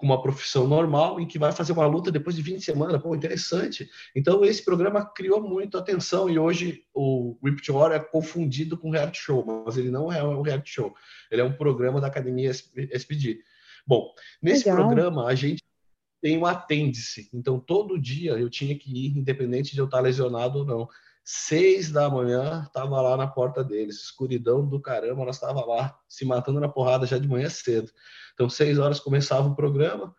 com 0.02 0.06
uma 0.06 0.20
profissão 0.20 0.66
normal 0.66 1.20
e 1.20 1.26
que 1.26 1.38
vai 1.38 1.52
fazer 1.52 1.72
uma 1.72 1.86
luta 1.86 2.10
depois 2.10 2.34
de 2.34 2.42
20 2.42 2.60
semanas. 2.60 3.00
Pô, 3.00 3.14
interessante. 3.14 3.88
Então, 4.16 4.44
esse 4.44 4.64
programa 4.64 5.06
criou 5.06 5.40
muito 5.40 5.78
atenção 5.78 6.28
e 6.28 6.40
hoje 6.40 6.84
o 6.92 7.38
Ripped 7.40 7.70
War 7.70 7.92
é 7.92 8.00
confundido 8.00 8.76
com 8.76 8.90
reality 8.90 9.18
show, 9.18 9.46
mas 9.64 9.76
ele 9.76 9.92
não 9.92 10.12
é 10.12 10.20
um 10.20 10.42
reality 10.42 10.70
show. 10.70 10.92
Ele 11.30 11.40
é 11.40 11.44
um 11.44 11.52
programa 11.52 12.00
da 12.00 12.08
Academia 12.08 12.50
SPD. 12.50 13.38
Bom, 13.86 14.12
nesse 14.42 14.68
Legal. 14.68 14.84
programa 14.84 15.26
a 15.26 15.36
gente 15.36 15.62
tem 16.20 16.36
um 16.36 16.46
apêndice. 16.46 17.30
Então, 17.32 17.60
todo 17.60 17.96
dia 17.96 18.32
eu 18.32 18.50
tinha 18.50 18.76
que 18.76 18.90
ir, 18.90 19.16
independente 19.16 19.72
de 19.72 19.78
eu 19.78 19.84
estar 19.84 20.00
lesionado 20.00 20.58
ou 20.58 20.64
não. 20.64 20.88
Seis 21.24 21.90
da 21.90 22.10
manhã, 22.10 22.64
estava 22.66 23.00
lá 23.00 23.16
na 23.16 23.26
porta 23.26 23.62
deles. 23.62 23.96
Escuridão 23.96 24.66
do 24.66 24.80
caramba, 24.80 25.24
nós 25.24 25.36
estava 25.36 25.64
lá 25.64 25.96
se 26.08 26.24
matando 26.24 26.60
na 26.60 26.68
porrada 26.68 27.06
já 27.06 27.18
de 27.18 27.28
manhã 27.28 27.48
cedo. 27.48 27.90
Então, 28.34 28.48
seis 28.48 28.78
horas 28.78 28.98
começava 28.98 29.48
o 29.48 29.54
programa, 29.54 30.14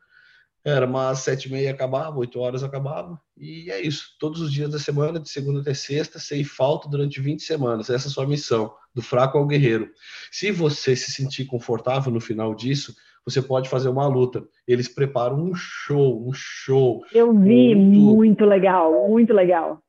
era 0.66 0.86
umas 0.86 1.20
sete 1.20 1.50
e 1.50 1.52
meia 1.52 1.72
acabava, 1.72 2.18
oito 2.20 2.40
horas 2.40 2.64
acabava, 2.64 3.20
e 3.38 3.70
é 3.70 3.82
isso. 3.82 4.16
Todos 4.18 4.40
os 4.40 4.52
dias 4.52 4.72
da 4.72 4.80
semana, 4.80 5.20
de 5.20 5.30
segunda 5.30 5.60
até 5.60 5.74
sexta, 5.74 6.20
sem 6.20 6.44
falta 6.44 6.88
durante 6.88 7.20
20 7.20 7.44
semanas. 7.44 7.90
Essa 7.90 8.08
é 8.08 8.10
a 8.10 8.12
sua 8.12 8.26
missão, 8.26 8.74
do 8.96 9.02
fraco 9.02 9.38
ao 9.38 9.46
guerreiro. 9.46 9.90
Se 10.32 10.52
você 10.52 10.96
se 10.96 11.12
sentir 11.12 11.46
confortável 11.46 12.14
no 12.14 12.22
final 12.22 12.56
disso, 12.56 12.96
você 13.26 13.42
pode 13.42 13.68
fazer 13.68 13.90
uma 13.90 14.08
luta. 14.08 14.44
Eles 14.66 14.88
preparam 14.88 15.38
um 15.38 15.54
show, 15.54 16.26
um 16.28 16.32
show. 16.34 17.02
Eu 17.14 17.34
vi, 17.34 17.76
muito, 17.76 18.16
muito 18.16 18.46
legal, 18.46 19.10
muito 19.10 19.34
legal. 19.34 19.83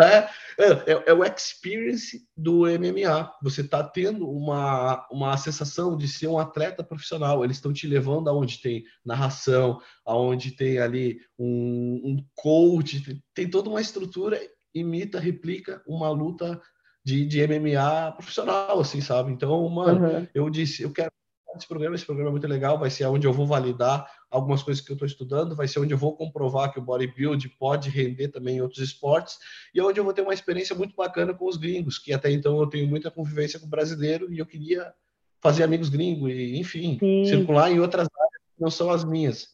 É, 0.00 0.18
é, 0.58 1.04
é, 1.06 1.12
o 1.12 1.24
experience 1.24 2.26
do 2.36 2.66
MMA. 2.66 3.32
Você 3.42 3.60
está 3.60 3.82
tendo 3.82 4.28
uma, 4.28 5.06
uma 5.10 5.36
sensação 5.36 5.96
de 5.96 6.08
ser 6.08 6.28
um 6.28 6.38
atleta 6.38 6.84
profissional. 6.84 7.44
Eles 7.44 7.56
estão 7.56 7.72
te 7.72 7.86
levando 7.86 8.28
aonde 8.28 8.60
tem 8.60 8.84
narração, 9.04 9.80
aonde 10.04 10.52
tem 10.52 10.78
ali 10.78 11.20
um, 11.38 12.00
um 12.04 12.26
coach, 12.34 13.22
tem 13.34 13.48
toda 13.48 13.68
uma 13.68 13.80
estrutura, 13.80 14.40
imita, 14.74 15.18
replica 15.18 15.82
uma 15.86 16.10
luta 16.10 16.60
de, 17.04 17.24
de 17.24 17.46
MMA 17.46 18.12
profissional, 18.12 18.80
assim, 18.80 19.00
sabe? 19.00 19.32
Então, 19.32 19.68
mano, 19.68 20.06
uhum. 20.06 20.28
eu 20.34 20.50
disse, 20.50 20.82
eu 20.82 20.92
quero 20.92 21.10
esse 21.54 21.66
programa, 21.66 21.94
esse 21.94 22.04
programa 22.04 22.30
é 22.30 22.32
muito 22.32 22.46
legal, 22.46 22.78
vai 22.78 22.90
ser 22.90 23.04
onde 23.06 23.26
eu 23.26 23.32
vou 23.32 23.46
validar 23.46 24.10
algumas 24.30 24.62
coisas 24.62 24.82
que 24.82 24.90
eu 24.90 24.94
estou 24.94 25.06
estudando, 25.06 25.54
vai 25.54 25.68
ser 25.68 25.80
onde 25.80 25.94
eu 25.94 25.98
vou 25.98 26.16
comprovar 26.16 26.72
que 26.72 26.78
o 26.78 26.82
bodybuilding 26.82 27.48
pode 27.58 27.88
render 27.88 28.28
também 28.28 28.56
em 28.56 28.60
outros 28.60 28.80
esportes, 28.80 29.38
e 29.74 29.80
onde 29.80 30.00
eu 30.00 30.04
vou 30.04 30.12
ter 30.12 30.22
uma 30.22 30.34
experiência 30.34 30.74
muito 30.74 30.94
bacana 30.94 31.32
com 31.32 31.46
os 31.46 31.56
gringos, 31.56 31.98
que 31.98 32.12
até 32.12 32.30
então 32.30 32.58
eu 32.60 32.66
tenho 32.66 32.86
muita 32.88 33.10
convivência 33.10 33.58
com 33.58 33.66
o 33.66 33.70
brasileiro, 33.70 34.32
e 34.32 34.38
eu 34.38 34.46
queria 34.46 34.92
fazer 35.40 35.62
amigos 35.62 35.88
gringos, 35.88 36.30
e 36.32 36.56
enfim, 36.58 36.98
Sim. 36.98 37.24
circular 37.24 37.70
em 37.70 37.80
outras 37.80 38.08
áreas 38.12 38.42
que 38.54 38.60
não 38.60 38.70
são 38.70 38.90
as 38.90 39.04
minhas, 39.04 39.48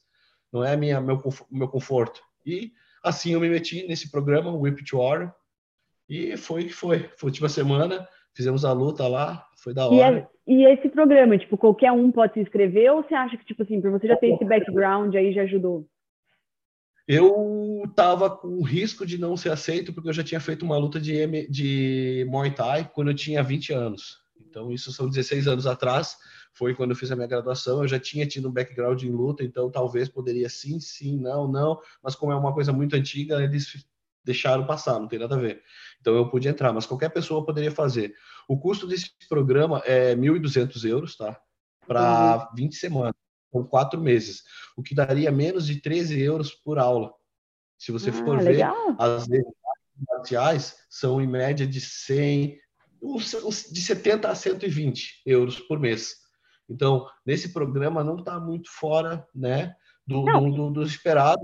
não 0.53 0.65
é 0.65 0.77
minha, 0.77 1.01
meu, 1.01 1.23
meu 1.51 1.69
conforto. 1.69 2.21
E 2.45 2.73
assim 3.03 3.33
eu 3.33 3.41
me 3.41 3.49
meti 3.49 3.87
nesse 3.87 4.11
programa, 4.11 4.51
o 4.51 4.61
Whip 4.61 4.85
to 4.85 4.99
War, 4.99 5.35
e 6.09 6.37
foi 6.37 6.65
que 6.65 6.73
foi. 6.73 7.11
Foi 7.17 7.29
a 7.29 7.31
última 7.31 7.49
semana, 7.49 8.07
fizemos 8.35 8.65
a 8.65 8.73
luta 8.73 9.07
lá, 9.07 9.47
foi 9.57 9.75
da 9.75 9.87
hora. 9.87 10.29
E, 10.47 10.65
é, 10.65 10.71
e, 10.71 10.73
esse 10.73 10.89
programa, 10.89 11.39
tipo, 11.39 11.57
qualquer 11.57 11.93
um 11.93 12.11
pode 12.11 12.35
se 12.35 12.41
inscrever 12.41 12.93
ou 12.93 13.03
você 13.03 13.15
acha 13.15 13.37
que, 13.37 13.45
tipo 13.45 13.63
assim, 13.63 13.81
por 13.81 13.91
você 13.91 14.07
já 14.07 14.17
ter 14.17 14.35
esse 14.35 14.45
background 14.45 15.15
aí 15.15 15.33
já 15.33 15.43
ajudou? 15.43 15.87
Eu 17.07 17.83
tava 17.97 18.31
com 18.31 18.63
risco 18.63 19.05
de 19.05 19.19
não 19.19 19.37
ser 19.37 19.51
aceito 19.51 19.93
porque 19.93 20.09
eu 20.09 20.13
já 20.13 20.23
tinha 20.23 20.41
feito 20.41 20.65
uma 20.65 20.77
luta 20.77 21.01
de, 21.01 21.49
de 21.49 22.27
Muay 22.29 22.55
Thai 22.55 22.91
quando 22.93 23.11
eu 23.11 23.15
tinha 23.15 23.43
20 23.43 23.73
anos. 23.73 24.23
Então, 24.49 24.71
isso 24.71 24.93
são 24.93 25.09
16 25.09 25.49
anos 25.49 25.67
atrás, 25.67 26.17
foi 26.53 26.75
quando 26.75 26.91
eu 26.91 26.97
fiz 26.97 27.11
a 27.11 27.17
minha 27.17 27.27
graduação. 27.27 27.83
Eu 27.83 27.89
já 27.89 27.99
tinha 27.99 28.27
tido 28.27 28.49
um 28.49 28.53
background 28.53 29.03
em 29.03 29.11
luta, 29.11 29.43
então 29.43 29.71
talvez 29.71 30.09
poderia 30.09 30.49
sim, 30.49 30.79
sim, 30.79 31.19
não, 31.19 31.49
não. 31.49 31.81
Mas 32.03 32.15
como 32.15 32.33
é 32.33 32.37
uma 32.37 32.53
coisa 32.53 32.73
muito 32.73 32.95
antiga, 32.95 33.43
eles 33.43 33.85
deixaram 34.25 34.67
passar, 34.67 34.99
não 34.99 35.09
tem 35.09 35.19
nada 35.19 35.35
a 35.35 35.39
ver. 35.39 35.63
Então 36.01 36.15
eu 36.15 36.29
pude 36.29 36.49
entrar, 36.49 36.73
mas 36.73 36.87
qualquer 36.87 37.11
pessoa 37.11 37.45
poderia 37.45 37.71
fazer. 37.71 38.15
O 38.49 38.59
custo 38.59 38.87
desse 38.87 39.11
programa 39.29 39.83
é 39.85 40.15
1.200 40.15 40.89
euros, 40.89 41.17
tá? 41.17 41.41
Para 41.87 42.49
uhum. 42.51 42.57
20 42.57 42.77
semanas, 42.77 43.15
por 43.51 43.69
quatro 43.69 44.01
meses, 44.01 44.43
o 44.77 44.83
que 44.83 44.95
daria 44.95 45.31
menos 45.31 45.67
de 45.67 45.81
13 45.81 46.21
euros 46.21 46.53
por 46.53 46.79
aula. 46.79 47.13
Se 47.79 47.93
você 47.93 48.11
ah, 48.11 48.13
for 48.13 48.41
legal. 48.41 48.75
ver, 48.75 48.95
as 48.99 49.29
marciais 50.09 50.77
são 50.89 51.21
em 51.21 51.27
média 51.27 51.67
de 51.67 51.81
100, 51.81 52.59
de 53.73 53.81
70 53.81 54.29
a 54.29 54.35
120 54.35 55.23
euros 55.27 55.59
por 55.61 55.79
mês. 55.79 56.23
Então, 56.69 57.07
nesse 57.27 57.53
programa 57.53 58.03
não 58.03 58.17
está 58.17 58.39
muito 58.41 58.71
fora, 58.71 59.27
né, 59.35 59.75
do, 60.07 60.25
do, 60.25 60.71
do, 60.71 60.83
esperado. 60.83 61.43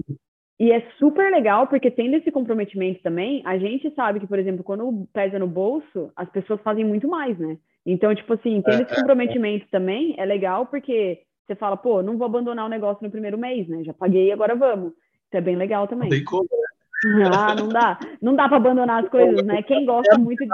E 0.59 0.73
é 0.73 0.81
super 0.99 1.31
legal, 1.31 1.69
porque 1.69 1.91
tendo 1.91 2.17
esse 2.17 2.33
comprometimento 2.33 3.01
também, 3.01 3.43
a 3.45 3.57
gente 3.57 3.93
sabe 3.95 4.19
que, 4.19 4.27
por 4.27 4.39
exemplo, 4.39 4.65
quando 4.65 5.07
pesa 5.13 5.39
no 5.39 5.47
bolso, 5.47 6.11
as 6.17 6.29
pessoas 6.31 6.61
fazem 6.63 6.85
muito 6.85 7.07
mais, 7.07 7.39
né? 7.39 7.57
Então, 7.87 8.13
tipo 8.15 8.33
assim, 8.33 8.61
tendo 8.63 8.81
é, 8.81 8.83
esse 8.83 8.93
é, 8.93 8.97
comprometimento 8.97 9.65
é. 9.65 9.69
também 9.71 10.15
é 10.19 10.25
legal, 10.25 10.67
porque 10.67 11.23
você 11.47 11.55
fala, 11.55 11.77
pô, 11.77 12.03
não 12.03 12.19
vou 12.19 12.27
abandonar 12.27 12.67
o 12.67 12.69
negócio 12.69 13.03
no 13.05 13.11
primeiro 13.11 13.39
mês, 13.39 13.69
né? 13.69 13.85
Já 13.85 13.95
paguei, 13.95 14.33
agora 14.33 14.57
vamos. 14.57 14.93
Isso 14.93 15.37
é 15.37 15.41
bem 15.41 15.57
legal 15.57 15.87
também. 15.87 16.11
Tem 16.11 16.25
como, 16.25 16.43
né? 16.43 16.69
Ah, 17.33 17.55
não 17.55 17.69
dá. 17.69 17.99
Não 18.21 18.35
dá 18.35 18.49
para 18.49 18.57
abandonar 18.57 19.05
as 19.05 19.09
coisas, 19.09 19.45
né? 19.47 19.63
Quem 19.63 19.87
gosta 19.87 20.19
muito 20.19 20.45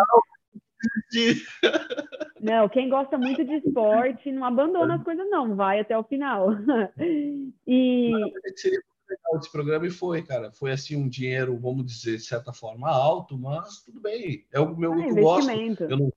de 1.11 1.43
não, 2.43 2.69
quem 2.69 2.91
gosta 2.91 3.17
muito 3.17 3.43
de 3.43 3.55
esporte 3.55 4.31
não 4.31 4.45
abandona 4.45 4.97
as 4.97 5.03
coisas, 5.03 5.29
não, 5.31 5.57
vai 5.57 5.81
até 5.81 5.97
o 5.97 6.05
final. 6.05 6.49
E. 7.67 8.13
Legal 9.09 9.39
esse 9.39 9.53
programa 9.53 9.87
e 9.87 9.91
foi, 9.91 10.23
cara. 10.23 10.51
Foi 10.53 10.73
assim 10.73 10.97
um 10.97 11.09
dinheiro, 11.09 11.59
vamos 11.59 11.85
dizer, 11.85 12.17
de 12.17 12.25
certa 12.25 12.53
forma, 12.53 12.89
alto, 12.89 13.39
mas 13.39 13.83
tudo 13.85 14.01
bem. 14.01 14.47
É 14.53 14.61
o 14.61 14.77
meu 14.77 14.95
que 14.97 15.09
eu 15.11 15.15
gosto. 15.17 15.51
Eu 15.51 15.97
não 15.99 16.13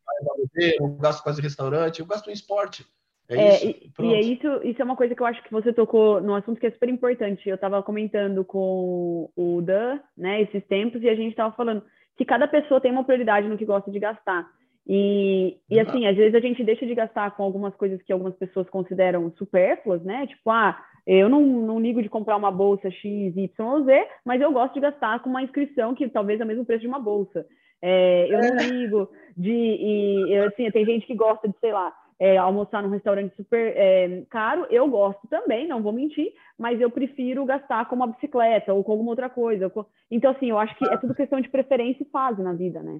eu 0.55 0.81
não 0.81 0.97
gasto 0.97 1.23
quase 1.23 1.41
restaurante, 1.41 1.99
eu 1.99 2.05
gasto 2.05 2.29
em 2.29 2.33
esporte. 2.33 2.85
É, 3.29 3.35
é 3.35 3.55
isso. 3.55 3.91
E, 3.99 4.05
e, 4.05 4.13
é 4.13 4.21
isso, 4.21 4.47
isso 4.63 4.81
é 4.81 4.85
uma 4.85 4.95
coisa 4.95 5.13
que 5.13 5.21
eu 5.21 5.25
acho 5.25 5.43
que 5.43 5.51
você 5.51 5.73
tocou 5.73 6.21
num 6.21 6.35
assunto 6.35 6.59
que 6.59 6.67
é 6.67 6.71
super 6.71 6.89
importante. 6.89 7.47
Eu 7.47 7.55
estava 7.55 7.83
comentando 7.83 8.43
com 8.45 9.29
o 9.35 9.61
Dan, 9.61 9.99
né, 10.17 10.41
esses 10.41 10.65
tempos, 10.65 11.01
e 11.03 11.09
a 11.09 11.15
gente 11.15 11.31
estava 11.31 11.53
falando 11.55 11.83
que 12.17 12.25
cada 12.25 12.47
pessoa 12.47 12.81
tem 12.81 12.91
uma 12.91 13.03
prioridade 13.03 13.47
no 13.47 13.57
que 13.57 13.65
gosta 13.65 13.91
de 13.91 13.99
gastar. 13.99 14.49
E, 14.89 15.57
e 15.69 15.79
assim, 15.79 16.07
às 16.07 16.15
vezes 16.15 16.33
a 16.33 16.39
gente 16.39 16.63
deixa 16.63 16.85
de 16.85 16.95
gastar 16.95 17.31
com 17.35 17.43
algumas 17.43 17.75
coisas 17.75 18.01
que 18.01 18.13
algumas 18.13 18.35
pessoas 18.35 18.69
consideram 18.69 19.29
supérfluas, 19.37 20.01
né? 20.01 20.25
Tipo, 20.27 20.49
ah, 20.49 20.81
eu 21.07 21.29
não, 21.29 21.41
não 21.41 21.79
ligo 21.79 22.03
de 22.03 22.09
comprar 22.09 22.35
uma 22.35 22.51
bolsa 22.51 22.91
X, 22.91 23.37
Y 23.37 23.65
ou 23.65 23.85
Z, 23.85 24.07
mas 24.25 24.41
eu 24.41 24.51
gosto 24.51 24.73
de 24.73 24.81
gastar 24.81 25.21
com 25.21 25.29
uma 25.29 25.41
inscrição 25.41 25.95
que 25.95 26.09
talvez 26.09 26.39
é 26.41 26.43
o 26.43 26.47
mesmo 26.47 26.65
preço 26.65 26.81
de 26.81 26.87
uma 26.87 26.99
bolsa. 26.99 27.45
É, 27.81 28.27
eu 28.29 28.39
não 28.39 28.59
é. 28.59 28.67
ligo 28.67 29.09
de. 29.35 29.49
E, 29.49 30.37
assim, 30.39 30.69
tem 30.69 30.85
gente 30.85 31.07
que 31.07 31.15
gosta 31.15 31.47
de, 31.47 31.55
sei 31.59 31.71
lá, 31.71 31.95
é, 32.19 32.35
almoçar 32.35 32.83
num 32.83 32.89
restaurante 32.89 33.33
super 33.37 33.73
é, 33.77 34.23
caro. 34.29 34.67
Eu 34.69 34.89
gosto 34.89 35.25
também, 35.29 35.65
não 35.65 35.81
vou 35.81 35.93
mentir, 35.93 36.33
mas 36.57 36.81
eu 36.81 36.89
prefiro 36.89 37.45
gastar 37.45 37.87
com 37.87 37.95
uma 37.95 38.07
bicicleta 38.07 38.73
ou 38.73 38.83
com 38.83 38.91
alguma 38.91 39.11
outra 39.11 39.29
coisa. 39.29 39.71
Então, 40.11 40.31
assim, 40.31 40.49
eu 40.49 40.59
acho 40.59 40.75
que 40.77 40.85
é 40.89 40.97
tudo 40.97 41.15
questão 41.15 41.39
de 41.39 41.47
preferência 41.47 42.03
e 42.03 42.09
fase 42.09 42.41
na 42.41 42.51
vida, 42.51 42.83
né? 42.83 42.99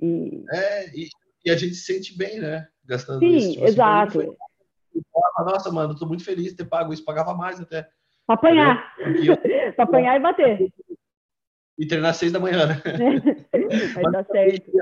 E... 0.00 0.44
É, 0.52 0.86
e, 0.90 1.08
e 1.44 1.50
a 1.50 1.56
gente 1.56 1.74
se 1.74 1.92
sente 1.92 2.16
bem, 2.16 2.38
né? 2.38 2.68
Gastando 2.86 3.20
Sim, 3.20 3.36
isso. 3.36 3.52
Tipo, 3.52 3.82
assim, 3.82 4.36
Foi... 5.12 5.44
Nossa, 5.44 5.70
mano, 5.70 5.92
eu 5.92 5.98
tô 5.98 6.06
muito 6.06 6.24
feliz 6.24 6.46
de 6.46 6.56
ter 6.56 6.64
pago 6.64 6.92
isso, 6.92 7.04
pagava 7.04 7.34
mais 7.34 7.60
até. 7.60 7.88
Pra 8.26 8.34
apanhar. 8.34 8.94
Eu... 8.98 9.36
pra 9.74 9.84
apanhar 9.84 10.16
e 10.16 10.20
bater. 10.20 10.72
E 11.78 11.86
treinar 11.86 12.10
às 12.10 12.16
seis 12.16 12.32
da 12.32 12.38
manhã, 12.40 12.66
né? 12.66 12.82
Certo. 14.30 14.72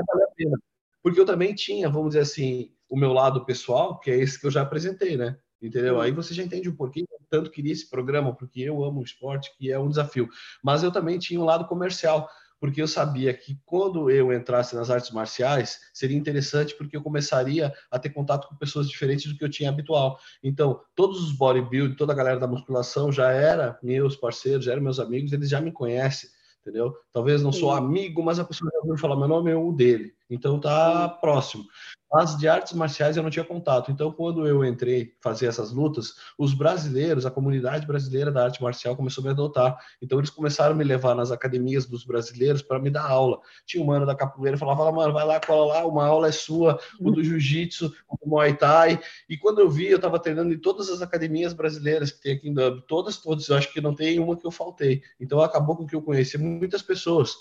Porque 1.02 1.20
eu 1.20 1.26
também 1.26 1.54
tinha, 1.54 1.88
vamos 1.88 2.08
dizer 2.08 2.20
assim, 2.20 2.72
o 2.88 2.96
meu 2.96 3.12
lado 3.12 3.44
pessoal, 3.44 4.00
que 4.00 4.10
é 4.10 4.16
esse 4.16 4.40
que 4.40 4.46
eu 4.46 4.50
já 4.50 4.62
apresentei, 4.62 5.16
né? 5.16 5.38
Entendeu? 5.62 6.00
Aí 6.00 6.10
você 6.10 6.34
já 6.34 6.42
entende 6.42 6.68
um 6.68 6.76
pouquinho 6.76 7.06
tanto 7.30 7.50
queria 7.50 7.72
esse 7.72 7.88
programa, 7.88 8.34
porque 8.34 8.60
eu 8.60 8.82
amo 8.82 9.00
o 9.00 9.04
esporte, 9.04 9.54
que 9.56 9.70
é 9.70 9.78
um 9.78 9.88
desafio. 9.88 10.28
Mas 10.62 10.82
eu 10.82 10.90
também 10.90 11.18
tinha 11.18 11.40
um 11.40 11.44
lado 11.44 11.66
comercial 11.66 12.28
porque 12.60 12.82
eu 12.82 12.88
sabia 12.88 13.32
que 13.32 13.58
quando 13.64 14.10
eu 14.10 14.32
entrasse 14.32 14.74
nas 14.74 14.90
artes 14.90 15.10
marciais, 15.10 15.80
seria 15.92 16.16
interessante 16.16 16.74
porque 16.74 16.96
eu 16.96 17.02
começaria 17.02 17.72
a 17.90 17.98
ter 17.98 18.10
contato 18.10 18.48
com 18.48 18.56
pessoas 18.56 18.88
diferentes 18.88 19.32
do 19.32 19.38
que 19.38 19.44
eu 19.44 19.50
tinha 19.50 19.68
habitual. 19.70 20.18
Então, 20.42 20.80
todos 20.94 21.22
os 21.22 21.32
bodybuilding, 21.32 21.94
toda 21.94 22.12
a 22.12 22.16
galera 22.16 22.40
da 22.40 22.46
musculação 22.46 23.12
já 23.12 23.30
era 23.30 23.78
meus 23.82 24.16
parceiros, 24.16 24.64
já 24.64 24.72
eram 24.72 24.82
meus 24.82 24.98
amigos, 24.98 25.32
eles 25.32 25.48
já 25.48 25.60
me 25.60 25.72
conhecem, 25.72 26.28
entendeu? 26.60 26.94
Talvez 27.12 27.42
não 27.42 27.52
sou 27.52 27.70
amigo, 27.70 28.22
mas 28.22 28.38
a 28.38 28.44
pessoa 28.44 28.70
já 28.72 28.78
ouviu 28.80 28.98
falar 28.98 29.16
meu 29.16 29.28
nome 29.28 29.50
é 29.50 29.56
o 29.56 29.72
dele. 29.72 30.17
Então 30.30 30.60
tá 30.60 31.08
próximo. 31.08 31.64
Mas 32.10 32.36
de 32.38 32.48
artes 32.48 32.72
marciais 32.72 33.16
eu 33.16 33.22
não 33.22 33.28
tinha 33.28 33.44
contato. 33.44 33.92
Então, 33.92 34.10
quando 34.10 34.46
eu 34.46 34.64
entrei 34.64 35.12
fazer 35.20 35.46
essas 35.46 35.70
lutas, 35.72 36.14
os 36.38 36.54
brasileiros, 36.54 37.26
a 37.26 37.30
comunidade 37.30 37.86
brasileira 37.86 38.32
da 38.32 38.44
arte 38.44 38.62
marcial 38.62 38.96
começou 38.96 39.20
a 39.20 39.26
me 39.26 39.30
adotar. 39.30 39.78
Então, 40.00 40.18
eles 40.18 40.30
começaram 40.30 40.72
a 40.72 40.76
me 40.76 40.84
levar 40.84 41.14
nas 41.14 41.30
academias 41.30 41.84
dos 41.84 42.04
brasileiros 42.04 42.62
para 42.62 42.78
me 42.78 42.88
dar 42.88 43.04
aula. 43.04 43.40
Tinha 43.66 43.82
um 43.82 43.86
mano 43.86 44.06
da 44.06 44.14
capoeira 44.14 44.56
falava, 44.56 44.90
mano, 44.90 45.12
vai 45.12 45.26
lá, 45.26 45.38
cola 45.38 45.74
lá, 45.74 45.86
uma 45.86 46.06
aula 46.06 46.28
é 46.28 46.32
sua, 46.32 46.80
o 46.98 47.10
do 47.10 47.22
jiu-jitsu, 47.22 47.94
o 48.08 48.16
do 48.16 48.30
muay 48.30 48.56
thai. 48.56 48.98
E 49.28 49.36
quando 49.36 49.58
eu 49.58 49.68
vi, 49.68 49.88
eu 49.88 49.96
estava 49.96 50.18
treinando 50.18 50.54
em 50.54 50.58
todas 50.58 50.88
as 50.88 51.02
academias 51.02 51.52
brasileiras 51.52 52.10
que 52.10 52.22
tem 52.22 52.36
aqui 52.36 52.48
em 52.48 52.54
Dublin, 52.54 52.82
todas, 52.88 53.18
todas. 53.18 53.46
Eu 53.48 53.56
acho 53.56 53.70
que 53.70 53.82
não 53.82 53.94
tem 53.94 54.18
uma 54.18 54.34
que 54.34 54.46
eu 54.46 54.50
faltei. 54.50 55.02
Então, 55.20 55.42
acabou 55.42 55.76
com 55.76 55.86
que 55.86 55.94
eu 55.94 56.00
conheci 56.00 56.38
muitas 56.38 56.80
pessoas. 56.80 57.34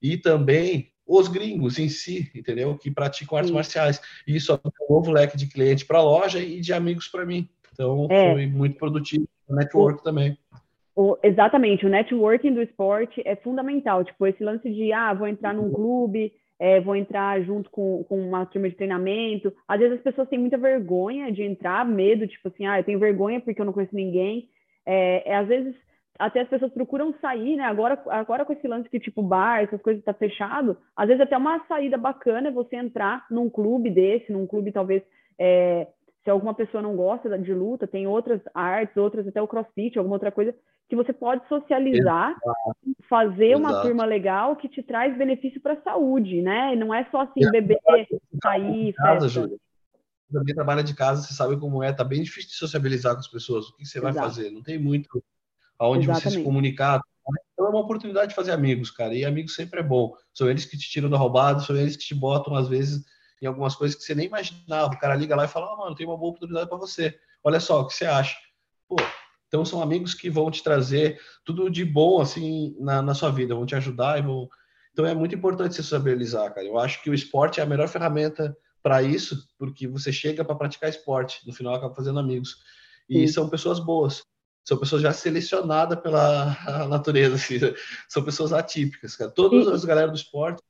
E 0.00 0.16
também 0.16 0.95
os 1.06 1.28
gringos 1.28 1.78
em 1.78 1.88
si, 1.88 2.30
entendeu? 2.34 2.76
Que 2.76 2.90
praticam 2.90 3.38
artes 3.38 3.50
Sim. 3.50 3.54
marciais. 3.54 4.00
E 4.26 4.34
isso 4.34 4.52
abriu 4.52 4.72
um 4.88 4.94
novo 4.94 5.12
leque 5.12 5.36
de 5.36 5.46
cliente 5.46 5.86
para 5.86 5.98
a 5.98 6.02
loja 6.02 6.40
e 6.40 6.60
de 6.60 6.72
amigos 6.72 7.06
para 7.06 7.24
mim. 7.24 7.48
Então, 7.72 8.08
é. 8.10 8.32
foi 8.32 8.46
muito 8.46 8.76
produtivo. 8.76 9.28
O 9.48 9.54
network 9.54 10.00
o, 10.00 10.02
também. 10.02 10.36
O, 10.96 11.16
exatamente. 11.22 11.86
O 11.86 11.88
networking 11.88 12.54
do 12.54 12.62
esporte 12.62 13.22
é 13.24 13.36
fundamental. 13.36 14.02
Tipo, 14.04 14.26
esse 14.26 14.42
lance 14.42 14.68
de, 14.68 14.92
ah, 14.92 15.14
vou 15.14 15.28
entrar 15.28 15.54
num 15.54 15.70
clube, 15.70 16.32
é, 16.58 16.80
vou 16.80 16.96
entrar 16.96 17.40
junto 17.42 17.70
com, 17.70 18.02
com 18.08 18.18
uma 18.18 18.44
turma 18.46 18.68
de 18.68 18.74
treinamento. 18.74 19.52
Às 19.68 19.78
vezes 19.78 19.98
as 19.98 20.02
pessoas 20.02 20.28
têm 20.28 20.38
muita 20.38 20.56
vergonha 20.56 21.30
de 21.30 21.42
entrar, 21.42 21.86
medo, 21.86 22.26
tipo 22.26 22.48
assim, 22.48 22.66
ah, 22.66 22.80
eu 22.80 22.84
tenho 22.84 22.98
vergonha 22.98 23.40
porque 23.40 23.60
eu 23.60 23.66
não 23.66 23.72
conheço 23.72 23.94
ninguém. 23.94 24.48
É, 24.84 25.30
é 25.30 25.36
às 25.36 25.46
vezes 25.46 25.74
até 26.18 26.40
as 26.40 26.48
pessoas 26.48 26.72
procuram 26.72 27.14
sair, 27.20 27.56
né? 27.56 27.64
Agora, 27.64 28.00
agora 28.08 28.44
com 28.44 28.52
esse 28.52 28.66
lance 28.66 28.88
que 28.88 29.00
tipo 29.00 29.22
bar, 29.22 29.62
essas 29.62 29.80
coisas 29.82 30.02
tá 30.04 30.14
fechado, 30.14 30.76
às 30.96 31.08
vezes 31.08 31.22
até 31.22 31.36
uma 31.36 31.64
saída 31.66 31.96
bacana 31.96 32.48
é 32.48 32.52
você 32.52 32.76
entrar 32.76 33.26
num 33.30 33.48
clube 33.50 33.90
desse, 33.90 34.32
num 34.32 34.46
clube 34.46 34.72
talvez 34.72 35.02
é, 35.38 35.86
se 36.24 36.30
alguma 36.30 36.54
pessoa 36.54 36.82
não 36.82 36.96
gosta 36.96 37.38
de 37.38 37.54
luta, 37.54 37.86
tem 37.86 38.06
outras 38.06 38.40
artes, 38.52 38.96
outras 38.96 39.28
até 39.28 39.40
o 39.40 39.46
CrossFit, 39.46 39.96
alguma 39.96 40.16
outra 40.16 40.32
coisa 40.32 40.52
que 40.88 40.96
você 40.96 41.12
pode 41.12 41.46
socializar, 41.48 42.30
Exato. 42.30 42.96
fazer 43.08 43.50
Exato. 43.52 43.60
uma 43.60 43.82
turma 43.82 44.04
legal 44.04 44.56
que 44.56 44.68
te 44.68 44.82
traz 44.82 45.16
benefício 45.16 45.60
para 45.60 45.74
a 45.74 45.82
saúde, 45.82 46.42
né? 46.42 46.74
Não 46.76 46.92
é 46.92 47.04
só 47.10 47.22
assim 47.22 47.48
beber, 47.50 47.80
sair, 48.42 48.92
casa, 48.94 49.20
festa. 49.20 49.28
Júlia. 49.28 49.56
Também 50.32 50.54
trabalha 50.54 50.82
de 50.82 50.94
casa, 50.94 51.22
você 51.22 51.32
sabe 51.32 51.56
como 51.58 51.82
é, 51.82 51.92
tá 51.92 52.02
bem 52.02 52.22
difícil 52.22 52.50
de 52.50 52.56
sociabilizar 52.56 53.14
com 53.14 53.20
as 53.20 53.28
pessoas. 53.28 53.68
O 53.68 53.76
que 53.76 53.84
você 53.84 53.98
Exato. 53.98 54.14
vai 54.14 54.24
fazer? 54.24 54.50
Não 54.50 54.62
tem 54.62 54.78
muito 54.78 55.22
aonde 55.78 56.06
você 56.06 56.30
se 56.30 56.42
comunicar. 56.42 57.00
Então 57.52 57.66
é 57.66 57.70
uma 57.70 57.80
oportunidade 57.80 58.28
de 58.28 58.34
fazer 58.34 58.52
amigos, 58.52 58.90
cara. 58.90 59.14
E 59.14 59.24
amigos 59.24 59.54
sempre 59.54 59.80
é 59.80 59.82
bom. 59.82 60.14
São 60.32 60.48
eles 60.48 60.64
que 60.64 60.76
te 60.76 60.88
tiram 60.88 61.10
da 61.10 61.16
roubada, 61.16 61.60
são 61.60 61.76
eles 61.76 61.96
que 61.96 62.04
te 62.04 62.14
botam, 62.14 62.54
às 62.54 62.68
vezes, 62.68 63.04
em 63.42 63.46
algumas 63.46 63.74
coisas 63.74 63.96
que 63.96 64.04
você 64.04 64.14
nem 64.14 64.26
imaginava. 64.26 64.94
O 64.94 64.98
cara 64.98 65.14
liga 65.14 65.34
lá 65.34 65.44
e 65.44 65.48
fala: 65.48 65.72
oh, 65.72 65.76
mano, 65.78 65.96
tem 65.96 66.06
uma 66.06 66.16
boa 66.16 66.30
oportunidade 66.30 66.68
para 66.68 66.78
você. 66.78 67.18
Olha 67.42 67.60
só, 67.60 67.80
o 67.80 67.86
que 67.86 67.94
você 67.94 68.04
acha? 68.04 68.36
Pô, 68.88 68.96
então 69.48 69.64
são 69.64 69.82
amigos 69.82 70.14
que 70.14 70.30
vão 70.30 70.50
te 70.50 70.62
trazer 70.62 71.20
tudo 71.44 71.70
de 71.70 71.84
bom, 71.84 72.20
assim, 72.20 72.76
na, 72.78 73.02
na 73.02 73.14
sua 73.14 73.30
vida, 73.30 73.54
vão 73.54 73.66
te 73.66 73.74
ajudar 73.74 74.18
e 74.18 74.22
vão. 74.22 74.48
Então 74.92 75.04
é 75.04 75.14
muito 75.14 75.34
importante 75.34 75.74
se 75.74 75.82
sociabilizar, 75.82 76.54
cara. 76.54 76.66
Eu 76.66 76.78
acho 76.78 77.02
que 77.02 77.10
o 77.10 77.14
esporte 77.14 77.60
é 77.60 77.62
a 77.62 77.66
melhor 77.66 77.88
ferramenta 77.88 78.56
para 78.82 79.02
isso, 79.02 79.46
porque 79.58 79.86
você 79.86 80.12
chega 80.12 80.44
para 80.44 80.54
praticar 80.54 80.88
esporte, 80.88 81.46
no 81.46 81.52
final 81.52 81.74
acaba 81.74 81.94
fazendo 81.94 82.18
amigos. 82.18 82.56
E 83.08 83.26
Sim. 83.26 83.32
são 83.32 83.48
pessoas 83.48 83.78
boas 83.78 84.22
são 84.66 84.76
pessoas 84.76 85.00
já 85.00 85.12
selecionadas 85.12 86.00
pela 86.00 86.56
natureza, 86.90 87.36
assim, 87.36 87.58
são 88.08 88.24
pessoas 88.24 88.52
atípicas, 88.52 89.14
cara. 89.14 89.30
Todas 89.30 89.66
e, 89.66 89.70
as 89.70 89.84
galera 89.84 90.08
do 90.08 90.16
esporte 90.16 90.60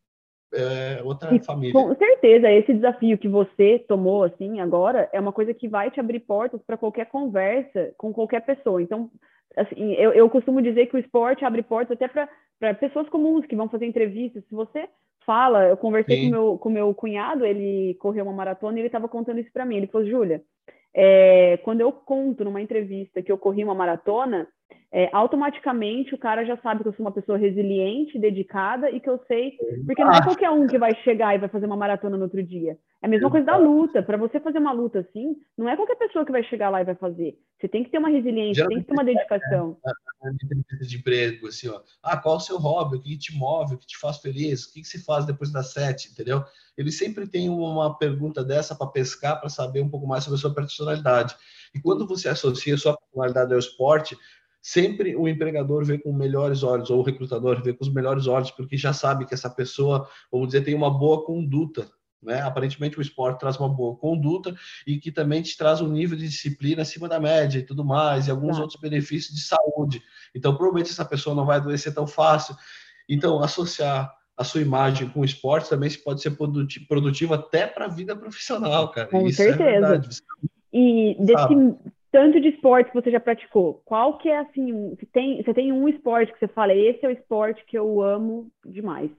é 0.53 1.01
outra 1.03 1.39
família. 1.41 1.73
Com 1.73 1.95
certeza, 1.97 2.51
esse 2.51 2.75
desafio 2.75 3.17
que 3.17 3.29
você 3.29 3.83
tomou, 3.89 4.25
assim, 4.25 4.61
agora, 4.61 5.09
é 5.13 5.19
uma 5.19 5.33
coisa 5.33 5.55
que 5.55 5.67
vai 5.67 5.91
te 5.91 5.99
abrir 5.99 6.21
portas 6.21 6.61
para 6.67 6.77
qualquer 6.77 7.07
conversa 7.07 7.93
com 7.97 8.13
qualquer 8.13 8.45
pessoa. 8.45 8.83
Então, 8.83 9.11
assim, 9.57 9.95
eu, 9.95 10.13
eu 10.13 10.29
costumo 10.29 10.61
dizer 10.61 10.87
que 10.87 10.97
o 10.97 11.01
esporte 11.01 11.45
abre 11.45 11.63
portas 11.63 11.93
até 11.93 12.07
para 12.07 12.75
pessoas 12.75 13.09
comuns 13.09 13.47
que 13.47 13.57
vão 13.57 13.69
fazer 13.69 13.87
entrevistas. 13.87 14.45
Se 14.47 14.55
você 14.55 14.89
fala, 15.25 15.69
eu 15.69 15.77
conversei 15.77 16.25
com 16.25 16.31
meu, 16.31 16.59
com 16.59 16.71
meu 16.71 16.95
cunhado, 16.95 17.47
ele 17.47 17.95
correu 17.95 18.25
uma 18.25 18.35
maratona 18.35 18.77
e 18.77 18.81
ele 18.83 18.89
estava 18.89 19.09
contando 19.09 19.41
isso 19.41 19.53
para 19.53 19.65
mim. 19.65 19.77
Ele 19.77 19.87
falou, 19.89 20.07
Júlia, 20.07 20.43
é, 20.99 21.59
quando 21.59 21.83
eu 21.83 21.93
conto 21.93 22.43
numa 22.43 22.63
entrevista 22.63 23.23
que 23.23 23.31
eu 23.31 23.37
corri 23.37 23.63
uma 23.63 23.75
maratona, 23.75 24.49
é, 24.93 25.11
automaticamente 25.13 26.15
o 26.15 26.19
cara 26.19 26.45
já 26.45 26.57
sabe 26.59 26.83
que 26.83 26.89
eu 26.89 26.95
sou 26.95 27.05
uma 27.05 27.13
pessoa 27.13 27.37
resiliente, 27.37 28.19
dedicada 28.19 28.91
e 28.91 28.99
que 28.99 29.11
eu 29.11 29.21
sei, 29.27 29.53
porque 29.85 30.03
não 30.03 30.13
é 30.13 30.23
qualquer 30.23 30.51
um 30.51 30.67
que 30.67 30.79
vai 30.79 30.95
chegar 31.03 31.35
e 31.35 31.39
vai 31.39 31.49
fazer 31.49 31.67
uma 31.67 31.77
maratona 31.77 32.17
no 32.17 32.25
outro 32.25 32.43
dia. 32.43 32.79
É 33.03 33.07
a 33.07 33.09
mesma 33.09 33.31
coisa 33.31 33.45
da 33.45 33.57
luta. 33.57 34.03
Para 34.03 34.17
você 34.17 34.41
fazer 34.41 34.59
uma 34.59 34.73
luta 34.73 35.01
assim, 35.01 35.37
não 35.57 35.69
é 35.69 35.77
qualquer 35.77 35.97
pessoa 35.97 36.25
que 36.25 36.33
vai 36.33 36.43
chegar 36.45 36.71
lá 36.71 36.81
e 36.81 36.85
vai 36.85 36.95
fazer. 36.95 37.37
Você 37.61 37.69
tem 37.69 37.85
que 37.85 37.91
ter 37.91 37.99
uma 37.99 38.09
resiliência, 38.09 38.67
tem 38.69 38.81
que 38.81 38.87
ter 38.87 38.93
uma 38.93 39.05
dedicação. 39.05 39.77
É, 39.87 40.29
é, 40.29 40.85
de 40.87 40.97
emprego, 40.97 41.49
assim, 41.49 41.69
ó. 41.69 41.81
Ah, 42.03 42.17
qual 42.17 42.37
é 42.37 42.39
o 42.39 42.41
seu 42.41 42.57
hobby? 42.57 42.97
O 42.97 43.03
que 43.03 43.19
te 43.19 43.37
move? 43.37 43.75
O 43.75 43.79
que 43.79 43.87
te 43.87 43.99
faz 43.99 44.19
feliz? 44.19 44.65
O 44.65 44.73
que 44.73 44.83
você 44.83 44.99
faz 44.99 45.27
depois 45.27 45.53
das 45.53 45.73
sete? 45.73 46.11
Entendeu? 46.11 46.43
Ele 46.77 46.91
sempre 46.91 47.27
tem 47.27 47.51
uma 47.51 47.99
pergunta 47.99 48.43
dessa 48.43 48.75
para 48.75 48.87
pescar, 48.87 49.41
para 49.41 49.49
saber 49.51 49.83
um 49.83 49.91
pouco 49.91 50.07
mais 50.07 50.25
sobre 50.25 50.39
a 50.39 50.41
sua 50.41 50.55
personalidade. 50.55 51.37
E 51.75 51.81
quando 51.81 52.07
você 52.07 52.29
associa 52.29 52.75
a 52.75 52.79
sua 52.79 52.97
personalidade 52.97 53.53
ao 53.53 53.59
esporte, 53.59 54.17
sempre 54.67 55.15
o 55.15 55.29
empregador 55.29 55.85
vê 55.85 55.97
com 55.97 56.13
melhores 56.13 56.65
olhos, 56.65 56.91
ou 56.91 56.99
o 56.99 57.03
recrutador 57.03 57.63
vê 57.63 57.73
com 57.73 57.85
os 57.85 57.93
melhores 57.93 58.27
olhos, 58.27 58.51
porque 58.51 58.77
já 58.77 58.93
sabe 58.93 59.25
que 59.25 59.33
essa 59.33 59.49
pessoa, 59.49 60.09
vamos 60.31 60.49
dizer, 60.49 60.63
tem 60.63 60.75
uma 60.75 60.91
boa 60.91 61.25
conduta. 61.25 61.89
Né? 62.21 62.41
Aparentemente 62.41 62.99
o 62.99 63.01
esporte 63.01 63.39
traz 63.39 63.57
uma 63.61 63.69
boa 63.69 63.95
conduta 63.97 64.57
e 64.85 64.99
que 64.99 65.13
também 65.13 65.41
te 65.41 65.57
traz 65.57 65.81
um 65.81 65.87
nível 65.87 66.19
de 66.19 66.27
disciplina 66.27 66.83
acima 66.83 67.09
da 67.09 67.21
média 67.21 67.61
e 67.61 67.63
tudo 67.63 67.85
mais, 67.85 68.27
e 68.27 68.31
alguns 68.33 68.59
outros 68.59 68.81
benefícios 68.81 69.37
de 69.37 69.43
saúde. 69.43 70.03
Então, 70.35 70.57
provavelmente 70.57 70.91
essa 70.91 71.05
pessoa 71.05 71.37
não 71.37 71.47
vai 71.47 71.59
adoecer 71.59 71.95
tão 71.95 72.09
fácil. 72.09 72.57
Então, 73.09 73.41
associar 73.45 74.13
a 74.37 74.43
sua 74.43 74.63
imagem 74.63 75.09
com 75.11 75.21
o 75.21 75.25
esporte 75.25 75.71
também 75.71 75.89
pode 76.05 76.21
ser 76.21 76.37
produtivo 76.89 77.35
até 77.35 77.69
para 77.69 77.85
a 77.85 77.89
vida 77.89 78.17
profissional, 78.17 78.91
cara. 78.91 79.07
Com 79.07 79.29
Isso 79.29 79.43
é 79.43 79.45
certeza. 79.45 79.95
É 79.95 80.57
e 80.73 81.17
desse, 81.21 81.55
tanto 82.17 82.41
de 82.41 82.49
esporte 82.49 82.91
que 82.91 82.99
você 82.99 83.11
já 83.11 83.21
praticou, 83.21 83.83
qual 83.85 84.17
que 84.17 84.31
é 84.31 84.39
assim, 84.39 84.89
você 84.89 85.05
tem, 85.05 85.43
você 85.43 85.53
tem 85.53 85.71
um 85.71 85.87
esporte 85.87 86.33
que 86.33 86.39
você 86.39 86.49
fala, 86.49 86.75
esse 86.75 87.05
é 87.05 87.09
o 87.09 87.13
esporte 87.13 87.63
que 87.67 87.77
eu 87.77 88.01
amo 88.01 88.51
demais? 88.65 89.11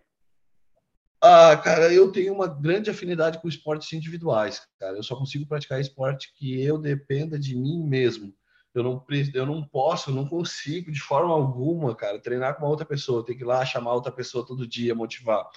Ah, 1.22 1.56
cara, 1.64 1.94
eu 1.94 2.12
tenho 2.12 2.34
uma 2.34 2.48
grande 2.48 2.90
afinidade 2.90 3.40
com 3.40 3.48
esportes 3.48 3.94
individuais, 3.94 4.68
cara. 4.80 4.98
Eu 4.98 5.04
só 5.04 5.16
consigo 5.16 5.46
praticar 5.46 5.80
esporte 5.80 6.34
que 6.36 6.60
eu 6.60 6.80
dependa 6.80 7.38
de 7.38 7.56
mim 7.56 7.84
mesmo. 7.84 8.34
Eu 8.74 8.82
não, 8.82 9.06
eu 9.32 9.46
não 9.46 9.64
posso, 9.64 10.10
eu 10.10 10.16
não 10.16 10.28
consigo 10.28 10.92
de 10.92 11.00
forma 11.00 11.32
alguma, 11.32 11.96
cara, 11.96 12.20
treinar 12.20 12.56
com 12.56 12.64
uma 12.64 12.70
outra 12.70 12.86
pessoa. 12.86 13.24
Tem 13.24 13.38
que 13.38 13.44
ir 13.44 13.46
lá 13.46 13.64
chamar 13.64 13.94
outra 13.94 14.12
pessoa 14.12 14.46
todo 14.46 14.68
dia, 14.68 14.96
motivar. 14.96 15.48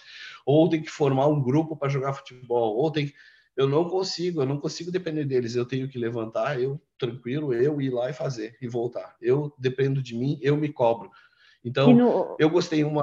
Ou 0.44 0.68
tem 0.68 0.82
que 0.82 0.90
formar 0.90 1.26
um 1.26 1.42
grupo 1.42 1.74
para 1.74 1.88
jogar 1.88 2.12
futebol. 2.12 2.76
Ou 2.76 2.90
tem 2.90 3.06
que 3.06 3.14
eu 3.56 3.68
não 3.68 3.88
consigo, 3.88 4.40
eu 4.40 4.46
não 4.46 4.58
consigo 4.58 4.90
depender 4.90 5.24
deles. 5.24 5.54
Eu 5.54 5.66
tenho 5.66 5.88
que 5.88 5.98
levantar, 5.98 6.60
eu 6.60 6.80
tranquilo, 6.98 7.52
eu 7.52 7.80
ir 7.80 7.90
lá 7.90 8.10
e 8.10 8.12
fazer 8.12 8.56
e 8.60 8.68
voltar. 8.68 9.16
Eu 9.20 9.54
dependo 9.58 10.02
de 10.02 10.14
mim, 10.14 10.38
eu 10.42 10.56
me 10.56 10.72
cobro. 10.72 11.10
Então, 11.64 11.94
no... 11.94 12.36
eu 12.38 12.48
gostei 12.48 12.84
uma 12.84 13.02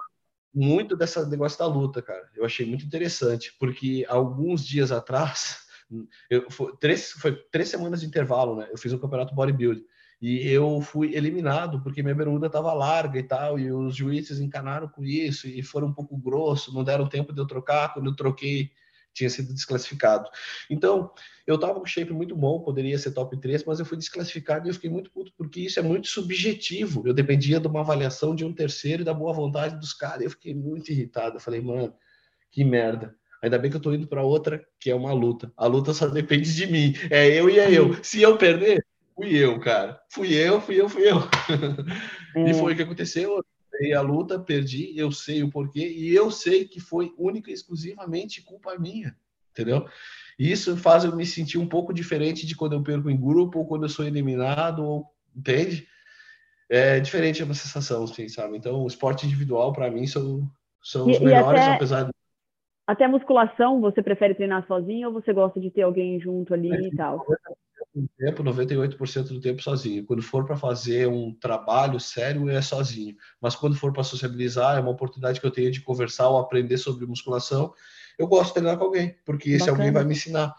muito 0.54 0.96
dessa 0.96 1.26
negócio 1.28 1.60
da 1.60 1.68
luta, 1.68 2.02
cara. 2.02 2.28
Eu 2.36 2.44
achei 2.46 2.66
muito 2.66 2.86
interessante, 2.86 3.56
porque 3.60 4.06
alguns 4.10 4.66
dias 4.66 4.92
atrás, 4.92 5.58
eu, 6.30 6.50
foi, 6.50 6.76
três, 6.78 7.12
foi 7.12 7.36
três 7.52 7.70
semanas 7.70 8.02
de 8.02 8.08
intervalo, 8.08 8.56
né? 8.56 8.68
Eu 8.72 8.78
fiz 8.78 8.92
um 8.92 8.98
campeonato 8.98 9.36
bodybuilding 9.36 9.86
e 10.20 10.50
eu 10.50 10.82
fui 10.82 11.16
eliminado 11.16 11.82
porque 11.84 12.02
minha 12.02 12.16
bermuda 12.16 12.48
estava 12.48 12.74
larga 12.74 13.20
e 13.20 13.24
tal, 13.24 13.60
e 13.60 13.72
os 13.72 13.96
juízes 13.96 14.40
encanaram 14.40 14.88
com 14.88 15.04
isso 15.04 15.48
e 15.48 15.62
foram 15.62 15.90
um 15.90 15.94
pouco 15.94 16.18
grosso, 16.18 16.74
não 16.74 16.84
deram 16.84 17.08
tempo 17.08 17.32
de 17.32 17.40
eu 17.40 17.46
trocar. 17.46 17.94
Quando 17.94 18.10
eu 18.10 18.16
troquei, 18.16 18.72
tinha 19.18 19.30
sido 19.30 19.54
desclassificado. 19.54 20.30
Então, 20.70 21.12
eu 21.46 21.56
estava 21.56 21.80
com 21.80 21.86
shape 21.86 22.14
muito 22.14 22.36
bom, 22.36 22.62
poderia 22.62 22.98
ser 23.00 23.12
top 23.12 23.36
3, 23.38 23.64
mas 23.66 23.80
eu 23.80 23.86
fui 23.86 23.98
desclassificado 23.98 24.68
e 24.68 24.70
eu 24.70 24.74
fiquei 24.74 24.90
muito 24.90 25.12
puto, 25.12 25.34
porque 25.36 25.62
isso 25.62 25.80
é 25.80 25.82
muito 25.82 26.08
subjetivo. 26.08 27.04
Eu 27.06 27.14
dependia 27.14 27.60
de 27.60 27.68
uma 27.68 27.80
avaliação 27.80 28.36
de 28.36 28.46
um 28.46 28.54
terceiro 28.54 29.02
e 29.02 29.06
da 29.06 29.14
boa 29.14 29.34
vontade 29.34 29.80
dos 29.80 29.94
caras. 29.94 30.22
Eu 30.22 30.30
fiquei 30.30 30.54
muito 30.54 30.92
irritado. 30.92 31.38
Eu 31.38 31.40
falei, 31.40 31.62
mano, 31.62 31.94
que 32.52 32.64
merda. 32.64 33.16
Ainda 33.42 33.58
bem 33.58 33.70
que 33.70 33.78
eu 33.78 33.82
tô 33.82 33.94
indo 33.94 34.08
para 34.08 34.24
outra, 34.24 34.64
que 34.80 34.90
é 34.90 34.96
uma 34.96 35.14
luta. 35.14 35.52
A 35.58 35.68
luta 35.68 35.94
só 35.94 36.08
depende 36.08 36.54
de 36.54 36.68
mim. 36.68 36.94
É 37.10 37.28
eu 37.28 37.50
e 37.50 37.60
é 37.60 37.72
eu. 37.72 37.96
Se 38.04 38.22
eu 38.22 38.38
perder, 38.38 38.86
fui 39.16 39.36
eu, 39.36 39.60
cara. 39.60 40.00
Fui 40.10 40.34
eu, 40.34 40.62
fui 40.62 40.80
eu, 40.80 40.90
fui 40.90 41.10
eu. 41.10 41.18
E 42.46 42.54
foi 42.54 42.74
o 42.74 42.76
que 42.76 42.84
aconteceu 42.84 43.44
ganhei 43.80 43.94
a 43.94 44.02
luta, 44.02 44.40
perdi, 44.40 44.98
eu 44.98 45.12
sei 45.12 45.44
o 45.44 45.50
porquê, 45.50 45.88
e 45.88 46.14
eu 46.14 46.32
sei 46.32 46.66
que 46.66 46.80
foi 46.80 47.14
única 47.18 47.50
e 47.52 47.54
exclusivamente 47.54 48.44
culpa 48.44 48.78
minha, 48.78 49.16
entendeu? 49.52 49.88
E 50.40 50.52
isso 50.52 50.78
faz 50.78 51.04
eu 51.04 51.16
me 51.16 51.26
sentir 51.26 51.58
um 51.58 51.68
pouco 51.68 51.94
diferente 51.94 52.46
de 52.46 52.56
quando 52.56 52.74
eu 52.74 52.84
perco 52.84 53.10
em 53.10 53.20
grupo, 53.20 53.60
ou 53.60 53.66
quando 53.66 53.84
eu 53.84 53.90
sou 53.90 54.06
eliminado, 54.06 54.84
ou, 54.84 55.06
entende? 55.36 55.88
É 56.70 57.00
diferente 57.00 57.42
a 57.42 57.46
sensação, 57.48 58.04
assim, 58.04 58.28
sabe? 58.28 58.58
Então, 58.58 58.84
o 58.84 58.88
esporte 58.88 59.26
individual, 59.26 59.72
para 59.74 59.90
mim, 59.90 60.06
são, 60.06 60.50
são 60.84 61.10
os 61.10 61.18
e, 61.18 61.24
melhores, 61.24 61.62
e 61.62 61.64
até, 61.64 61.76
apesar 61.76 62.04
de... 62.04 62.12
Até 62.86 63.06
a 63.06 63.10
musculação, 63.10 63.82
você 63.82 64.02
prefere 64.02 64.36
treinar 64.36 64.66
sozinho 64.68 65.08
ou 65.08 65.14
você 65.14 65.34
gosta 65.34 65.60
de 65.60 65.72
ter 65.72 65.82
alguém 65.82 66.20
junto 66.20 66.54
ali 66.54 66.72
é, 66.72 66.88
e 66.88 66.96
tal? 66.96 67.26
Tempo, 68.18 68.44
98% 68.44 69.28
do 69.30 69.40
tempo 69.40 69.64
sozinho. 69.64 70.06
Quando 70.06 70.22
for 70.22 70.46
para 70.46 70.58
fazer 70.58 71.08
um 71.08 71.34
trabalho 71.34 72.00
sério, 72.00 72.50
é 72.50 72.62
sozinho. 72.62 73.16
Mas 73.42 73.56
quando 73.56 73.76
for 73.76 73.94
para 73.94 74.04
sociabilizar, 74.04 74.78
é 74.78 74.82
uma 74.82 74.92
oportunidade 74.92 75.40
que 75.40 75.48
eu 75.48 75.52
tenho 75.52 75.72
de 75.72 75.82
conversar 75.82 76.28
ou 76.30 76.38
aprender 76.38 76.78
sobre 76.78 77.06
musculação. 77.06 77.74
Eu 78.20 78.28
gosto 78.28 78.48
de 78.50 78.54
treinar 78.56 78.78
com 78.78 78.84
alguém, 78.84 79.16
porque 79.26 79.52
esse 79.52 79.60
Bacana. 79.60 79.78
alguém 79.78 79.92
vai 79.94 80.04
me 80.04 80.14
ensinar. 80.14 80.54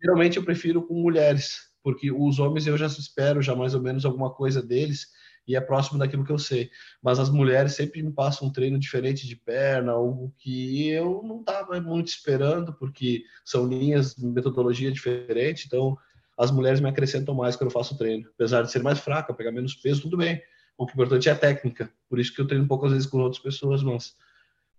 Geralmente 0.00 0.36
eu 0.36 0.44
prefiro 0.44 0.82
com 0.82 0.94
mulheres, 0.94 1.70
porque 1.82 2.12
os 2.12 2.38
homens 2.38 2.66
eu 2.66 2.76
já 2.76 2.86
espero 2.86 3.40
já 3.40 3.56
mais 3.56 3.74
ou 3.74 3.80
menos 3.80 4.04
alguma 4.04 4.30
coisa 4.30 4.62
deles 4.62 5.08
e 5.46 5.56
é 5.56 5.60
próximo 5.60 5.98
daquilo 5.98 6.24
que 6.24 6.32
eu 6.32 6.38
sei. 6.38 6.70
Mas 7.02 7.18
as 7.18 7.30
mulheres 7.30 7.74
sempre 7.74 8.02
me 8.02 8.12
passam 8.12 8.48
um 8.48 8.52
treino 8.52 8.78
diferente 8.78 9.26
de 9.26 9.36
perna, 9.36 9.92
algo 9.92 10.34
que 10.38 10.88
eu 10.88 11.22
não 11.22 11.40
estava 11.40 11.80
muito 11.80 12.08
esperando, 12.08 12.72
porque 12.72 13.24
são 13.44 13.66
linhas 13.66 14.14
de 14.14 14.26
metodologia 14.26 14.90
diferente, 14.90 15.66
então 15.66 15.96
as 16.36 16.50
mulheres 16.50 16.80
me 16.80 16.88
acrescentam 16.88 17.34
mais 17.34 17.56
quando 17.56 17.68
eu 17.68 17.72
faço 17.72 17.96
treino. 17.96 18.28
Apesar 18.34 18.62
de 18.62 18.70
ser 18.70 18.82
mais 18.82 18.98
fraca, 18.98 19.34
pegar 19.34 19.52
menos 19.52 19.74
peso, 19.74 20.02
tudo 20.02 20.16
bem. 20.16 20.40
O 20.76 20.86
que 20.86 20.92
é 20.92 20.94
importante 20.94 21.28
é 21.28 21.32
a 21.32 21.38
técnica. 21.38 21.90
Por 22.08 22.18
isso 22.18 22.34
que 22.34 22.40
eu 22.40 22.46
treino 22.46 22.66
poucas 22.66 22.92
vezes 22.92 23.06
com 23.06 23.18
outras 23.18 23.40
pessoas, 23.40 23.82
mas 23.82 24.16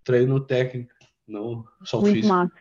treino 0.03 0.39
técnica, 0.39 0.93
não 1.27 1.63
só 1.83 2.01
Muito 2.01 2.15
físico. 2.15 2.33
Massa. 2.33 2.53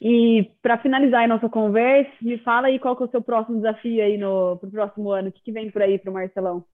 E 0.00 0.50
para 0.62 0.78
finalizar 0.78 1.24
a 1.24 1.28
nossa 1.28 1.48
conversa, 1.48 2.10
me 2.22 2.38
fala 2.38 2.68
aí 2.68 2.78
qual 2.78 2.96
que 2.96 3.02
é 3.02 3.06
o 3.06 3.10
seu 3.10 3.22
próximo 3.22 3.56
desafio 3.58 4.02
aí 4.02 4.16
no 4.16 4.56
pro 4.56 4.70
próximo 4.70 5.10
ano. 5.10 5.28
O 5.28 5.32
que, 5.32 5.42
que 5.42 5.52
vem 5.52 5.70
por 5.70 5.82
aí 5.82 5.98
para 5.98 6.10
o 6.10 6.14
Marcelão? 6.14 6.64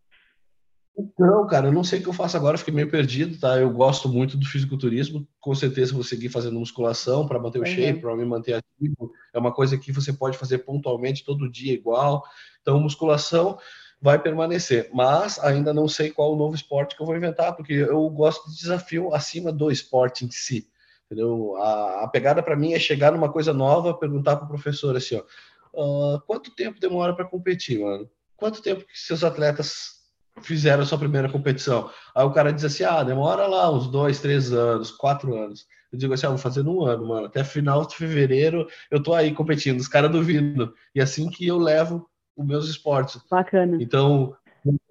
Então, 0.97 1.45
cara, 1.49 1.67
eu 1.67 1.73
não 1.73 1.83
sei 1.83 1.99
o 1.99 2.03
que 2.03 2.09
eu 2.09 2.13
faço 2.13 2.37
agora, 2.37 2.57
fiquei 2.57 2.73
meio 2.73 2.89
perdido, 2.89 3.39
tá? 3.39 3.59
Eu 3.59 3.71
gosto 3.71 4.09
muito 4.09 4.37
do 4.37 4.47
fisiculturismo, 4.47 5.27
com 5.41 5.55
certeza 5.55 5.93
vou 5.93 6.05
seguir 6.05 6.29
fazendo 6.29 6.59
musculação 6.59 7.27
para 7.27 7.39
manter 7.39 7.59
o 7.59 7.63
uhum. 7.63 7.67
shape, 7.67 8.01
para 8.01 8.17
me 8.17 8.25
manter 8.25 8.55
ativo. 8.55 9.13
É 9.33 9.39
uma 9.39 9.53
coisa 9.53 9.77
que 9.77 9.91
você 9.91 10.13
pode 10.13 10.39
fazer 10.39 10.59
pontualmente 10.59 11.25
todo 11.25 11.51
dia 11.51 11.73
igual. 11.73 12.23
Então, 12.63 12.79
musculação 12.79 13.59
vai 14.01 14.23
permanecer, 14.23 14.89
mas 14.93 15.39
ainda 15.41 15.75
não 15.75 15.89
sei 15.89 16.11
qual 16.11 16.33
o 16.33 16.37
novo 16.37 16.55
esporte 16.55 16.95
que 16.95 17.03
eu 17.03 17.07
vou 17.07 17.17
inventar, 17.17 17.57
porque 17.57 17.73
eu 17.73 18.09
gosto 18.11 18.49
de 18.51 18.57
desafio 18.57 19.13
acima 19.13 19.51
do 19.51 19.71
esporte 19.71 20.25
em 20.25 20.31
si. 20.31 20.69
Entendeu? 21.07 21.57
A, 21.57 22.05
a 22.05 22.09
pegada 22.09 22.43
para 22.43 22.57
mim 22.57 22.73
é 22.73 22.79
chegar 22.79 23.11
numa 23.11 23.33
coisa 23.33 23.53
nova, 23.53 23.95
perguntar 23.95 24.37
para 24.37 24.45
o 24.45 24.49
professor 24.49 24.97
assim, 24.97 25.17
ó, 25.17 26.17
uh, 26.17 26.21
quanto 26.21 26.55
tempo 26.55 26.79
demora 26.79 27.15
para 27.15 27.25
competir, 27.25 27.81
mano? 27.81 28.09
Quanto 28.37 28.63
tempo 28.63 28.85
que 28.85 28.99
seus 28.99 29.25
atletas 29.25 30.04
fizeram 30.43 30.83
a 30.83 30.87
sua 30.87 30.99
primeira 30.99 31.29
competição. 31.29 31.91
Aí 32.15 32.25
o 32.25 32.33
cara 32.33 32.53
diz 32.53 32.65
assim: 32.65 32.85
ah, 32.85 33.03
demora 33.03 33.47
lá 33.47 33.71
uns 33.71 33.87
dois, 33.89 34.21
três 34.21 34.53
anos, 34.53 34.91
quatro 34.91 35.37
anos. 35.37 35.67
Eu 35.93 35.99
digo 35.99 36.15
assim: 36.15 36.27
ah, 36.27 36.31
vou 36.31 36.39
fazer 36.39 36.63
num 36.63 36.85
ano, 36.85 37.07
mano. 37.07 37.27
Até 37.27 37.45
final 37.45 37.87
de 37.87 37.97
fevereiro 37.97 38.67
eu 38.91 39.03
tô 39.03 39.15
aí 39.15 39.33
competindo, 39.33 39.81
os 39.81 39.89
caras 39.89 40.11
duvidam. 40.11 40.73
E 40.95 41.01
assim 41.01 41.29
que 41.29 41.47
eu 41.47 41.59
levo 41.59 42.09
os 42.37 42.47
meus 42.47 42.69
esportes. 42.69 43.21
Bacana. 43.31 43.79
Então, 43.81 44.37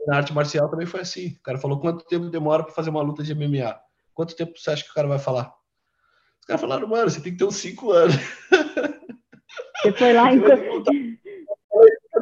na 0.07 0.17
arte 0.17 0.33
marcial 0.33 0.69
também 0.69 0.85
foi 0.85 1.01
assim. 1.01 1.29
O 1.39 1.43
cara 1.43 1.57
falou: 1.57 1.79
quanto 1.79 2.05
tempo 2.05 2.29
demora 2.29 2.63
para 2.63 2.73
fazer 2.73 2.89
uma 2.89 3.01
luta 3.01 3.23
de 3.23 3.35
MMA? 3.35 3.75
Quanto 4.13 4.35
tempo 4.35 4.57
você 4.57 4.71
acha 4.71 4.83
que 4.83 4.91
o 4.91 4.93
cara 4.93 5.07
vai 5.07 5.19
falar? 5.19 5.53
Os 6.39 6.47
caras 6.47 6.61
falaram: 6.61 6.87
mano, 6.87 7.09
você 7.09 7.21
tem 7.21 7.31
que 7.33 7.37
ter 7.37 7.45
uns 7.45 7.55
cinco 7.55 7.91
anos. 7.91 8.15
Você 9.81 9.91
foi 9.91 10.13
lá 10.13 10.31
então 10.33 10.83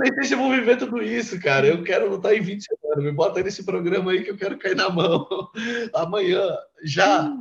nem 0.02 0.14
sei 0.14 0.24
se 0.24 0.34
eu 0.34 0.40
vou 0.40 0.50
viver 0.50 0.78
tudo 0.78 1.02
isso, 1.02 1.40
cara. 1.42 1.68
Eu 1.68 1.84
quero 1.84 2.10
lutar 2.10 2.34
em 2.34 2.42
20 2.42 2.66
anos. 2.92 3.04
Me 3.04 3.12
bota 3.12 3.42
nesse 3.42 3.66
programa 3.66 4.12
aí 4.12 4.24
que 4.24 4.32
eu 4.32 4.38
quero 4.38 4.58
cair 4.58 4.76
na 4.76 4.90
mão. 4.90 5.28
Amanhã, 5.94 6.42
já. 6.84 7.32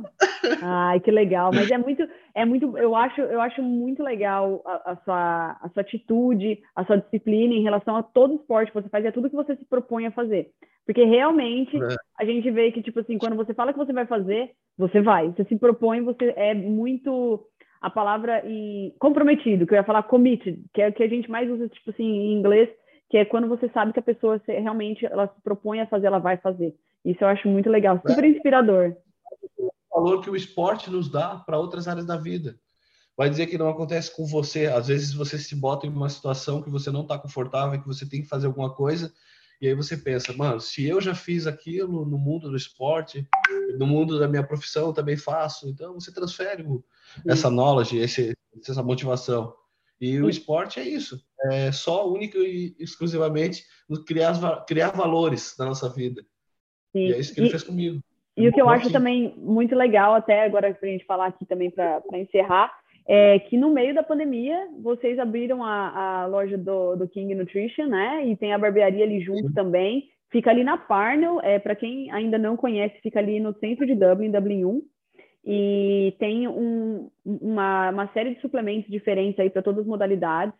Ai, 0.61 0.99
que 0.99 1.11
legal. 1.11 1.51
Mas 1.53 1.69
é 1.71 1.77
muito, 1.77 2.07
é 2.35 2.45
muito, 2.45 2.77
eu 2.77 2.95
acho, 2.95 3.21
eu 3.21 3.41
acho 3.41 3.61
muito 3.61 4.03
legal 4.03 4.61
a, 4.65 4.91
a, 4.91 4.95
sua, 5.03 5.59
a 5.61 5.69
sua 5.69 5.81
atitude, 5.81 6.61
a 6.75 6.85
sua 6.85 6.97
disciplina 6.97 7.53
em 7.53 7.63
relação 7.63 7.95
a 7.95 8.03
todo 8.03 8.35
esporte 8.35 8.71
que 8.71 8.81
você 8.81 8.89
faz, 8.89 9.03
é 9.03 9.11
tudo 9.11 9.29
que 9.29 9.35
você 9.35 9.55
se 9.55 9.65
propõe 9.65 10.05
a 10.05 10.11
fazer. 10.11 10.51
Porque 10.85 11.03
realmente 11.03 11.75
é. 11.77 11.95
a 12.19 12.25
gente 12.25 12.49
vê 12.51 12.71
que, 12.71 12.81
tipo 12.81 12.99
assim, 12.99 13.17
quando 13.17 13.35
você 13.35 13.53
fala 13.53 13.71
que 13.71 13.79
você 13.79 13.93
vai 13.93 14.05
fazer, 14.05 14.51
você 14.77 15.01
vai. 15.01 15.29
Você 15.29 15.43
se 15.45 15.57
propõe, 15.57 16.01
você 16.01 16.33
é 16.35 16.53
muito 16.53 17.45
a 17.81 17.89
palavra 17.89 18.47
em 18.47 18.93
comprometido, 18.99 19.65
que 19.65 19.73
eu 19.73 19.77
ia 19.77 19.83
falar 19.83 20.03
committed, 20.03 20.63
que 20.73 20.81
é 20.81 20.89
o 20.89 20.93
que 20.93 21.03
a 21.03 21.07
gente 21.07 21.29
mais 21.29 21.49
usa, 21.49 21.67
tipo 21.67 21.89
assim, 21.89 22.03
em 22.03 22.33
inglês, 22.33 22.69
que 23.09 23.17
é 23.17 23.25
quando 23.25 23.47
você 23.47 23.67
sabe 23.69 23.91
que 23.91 23.99
a 23.99 24.03
pessoa 24.03 24.39
se, 24.45 24.53
realmente 24.53 25.05
ela 25.05 25.27
se 25.27 25.41
propõe 25.41 25.81
a 25.81 25.87
fazer, 25.87 26.07
ela 26.07 26.19
vai 26.19 26.37
fazer. 26.37 26.75
Isso 27.03 27.23
eu 27.23 27.27
acho 27.27 27.47
muito 27.47 27.69
legal, 27.69 27.99
super 28.07 28.23
é. 28.23 28.27
inspirador. 28.27 28.95
O 29.57 29.71
valor 29.95 30.21
que 30.21 30.29
o 30.29 30.35
esporte 30.35 30.91
nos 30.91 31.09
dá 31.09 31.35
para 31.35 31.57
outras 31.57 31.87
áreas 31.87 32.05
da 32.05 32.15
vida. 32.15 32.55
Vai 33.17 33.29
dizer 33.29 33.47
que 33.47 33.57
não 33.57 33.67
acontece 33.67 34.15
com 34.15 34.25
você. 34.25 34.67
Às 34.67 34.87
vezes 34.87 35.13
você 35.13 35.37
se 35.37 35.55
bota 35.55 35.85
em 35.85 35.89
uma 35.89 36.09
situação 36.09 36.61
que 36.61 36.69
você 36.69 36.89
não 36.89 37.01
está 37.01 37.17
confortável, 37.17 37.81
que 37.81 37.87
você 37.87 38.07
tem 38.07 38.21
que 38.21 38.27
fazer 38.27 38.47
alguma 38.47 38.73
coisa, 38.73 39.11
e 39.61 39.67
aí 39.67 39.75
você 39.75 39.95
pensa, 39.95 40.33
mano, 40.33 40.59
se 40.59 40.87
eu 40.87 40.99
já 40.99 41.13
fiz 41.13 41.45
aquilo 41.45 42.03
no 42.03 42.17
mundo 42.17 42.49
do 42.49 42.57
esporte, 42.57 43.27
no 43.77 43.85
mundo 43.85 44.19
da 44.19 44.27
minha 44.27 44.43
profissão 44.43 44.87
eu 44.87 44.93
também 44.93 45.15
faço. 45.15 45.69
Então 45.69 45.93
você 45.93 46.11
transfere 46.11 46.65
essa 47.27 47.47
knowledge, 47.47 47.95
esse, 47.99 48.35
essa 48.67 48.81
motivação. 48.81 49.53
E 49.99 50.19
o 50.19 50.27
esporte 50.27 50.79
é 50.79 50.83
isso, 50.83 51.23
é 51.51 51.71
só 51.71 52.11
único 52.11 52.39
e 52.39 52.75
exclusivamente 52.79 53.63
criar, 54.07 54.65
criar 54.65 54.89
valores 54.89 55.53
na 55.59 55.65
nossa 55.65 55.87
vida. 55.87 56.23
Sim. 56.91 57.09
E 57.09 57.13
é 57.13 57.19
isso 57.19 57.31
que 57.31 57.39
ele 57.39 57.47
e, 57.47 57.51
fez 57.51 57.61
comigo. 57.61 58.01
E 58.35 58.47
o 58.47 58.51
que 58.51 58.59
eu 58.59 58.67
acho 58.67 58.91
também 58.91 59.35
muito 59.37 59.75
legal, 59.75 60.15
até 60.15 60.43
agora 60.43 60.73
para 60.73 60.89
a 60.89 60.91
gente 60.91 61.05
falar 61.05 61.27
aqui 61.27 61.45
também 61.45 61.69
para 61.69 62.01
encerrar, 62.15 62.73
é 63.07 63.39
que 63.39 63.57
no 63.57 63.69
meio 63.69 63.93
da 63.93 64.03
pandemia 64.03 64.67
vocês 64.81 65.17
abriram 65.19 65.63
a, 65.63 66.21
a 66.21 66.25
loja 66.25 66.57
do, 66.57 66.95
do 66.95 67.07
King 67.07 67.33
Nutrition, 67.35 67.87
né? 67.87 68.25
E 68.27 68.35
tem 68.35 68.53
a 68.53 68.57
barbearia 68.57 69.03
ali 69.03 69.21
junto 69.21 69.47
Sim. 69.47 69.53
também. 69.53 70.09
Fica 70.31 70.49
ali 70.49 70.63
na 70.63 70.77
Parnell, 70.77 71.41
é, 71.41 71.59
para 71.59 71.75
quem 71.75 72.09
ainda 72.11 72.37
não 72.37 72.55
conhece, 72.55 73.01
fica 73.01 73.19
ali 73.19 73.39
no 73.39 73.53
centro 73.59 73.85
de 73.85 73.95
Dublin, 73.95 74.31
Dublin 74.31 74.63
1. 74.63 74.81
E 75.43 76.15
tem 76.19 76.47
um, 76.47 77.09
uma, 77.25 77.89
uma 77.89 78.07
série 78.13 78.35
de 78.35 78.41
suplementos 78.41 78.89
diferentes 78.89 79.39
aí 79.39 79.49
para 79.49 79.61
todas 79.61 79.81
as 79.81 79.87
modalidades. 79.87 80.53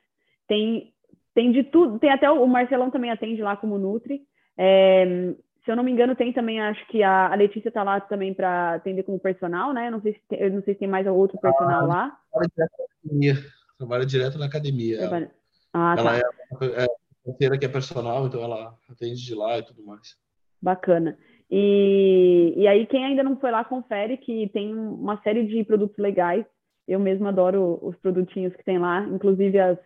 Tem, 0.48 0.92
tem 1.34 1.52
de 1.52 1.64
tudo, 1.64 2.00
tem 2.00 2.10
até 2.10 2.30
o 2.30 2.46
Marcelão 2.48 2.90
também 2.90 3.12
atende 3.12 3.42
lá 3.42 3.56
como 3.56 3.78
Nutri. 3.78 4.22
É, 4.58 5.34
se 5.64 5.72
eu 5.72 5.76
não 5.76 5.84
me 5.84 5.92
engano, 5.92 6.16
tem 6.16 6.34
também, 6.34 6.60
acho 6.60 6.86
que 6.88 7.04
a, 7.04 7.32
a 7.32 7.36
Letícia 7.36 7.70
está 7.70 7.84
lá 7.84 8.02
também 8.02 8.34
para 8.34 8.76
atender 8.76 9.04
como 9.04 9.20
personal, 9.20 9.74
né? 9.74 9.92
Não 9.92 10.02
sei 10.02 10.14
se 10.14 10.22
tem, 10.28 10.40
eu 10.40 10.52
não 10.52 10.64
sei 10.64 10.74
se 10.74 10.80
tem 10.80 10.88
mais 10.88 11.06
outro 11.06 11.40
personal 11.40 11.84
ah, 11.84 11.88
lá. 11.88 12.18
Trabalha 12.32 12.50
direto 12.56 12.78
na 12.78 12.86
academia. 12.86 13.34
Trabalha 13.78 14.06
direto 14.06 14.40
na 14.40 14.46
academia. 14.46 14.98
Trabalha... 14.98 15.32
Ah, 15.74 15.96
ela 15.98 16.20
tá. 16.20 16.66
é, 16.66 17.46
é 17.46 17.58
que 17.58 17.66
é 17.66 17.70
personal, 17.70 18.26
então 18.26 18.44
ela 18.44 18.76
atende 18.90 19.24
de 19.24 19.36
lá 19.36 19.60
e 19.60 19.64
tudo 19.64 19.86
mais. 19.86 20.18
Bacana. 20.60 21.18
E, 21.50 22.54
e 22.56 22.68
aí, 22.68 22.88
quem 22.88 23.06
ainda 23.06 23.24
não 23.24 23.40
foi 23.40 23.52
lá, 23.52 23.64
confere 23.64 24.18
que 24.18 24.50
tem 24.50 24.74
uma 24.74 25.22
série 25.22 25.46
de 25.46 25.64
produtos 25.64 25.98
legais. 25.98 26.46
Eu 26.88 27.00
mesmo 27.00 27.28
adoro 27.28 27.78
os 27.84 27.96
produtinhos 27.98 28.56
que 28.56 28.64
tem 28.64 28.80
lá, 28.80 29.02
inclusive 29.04 29.60
as, 29.60 29.78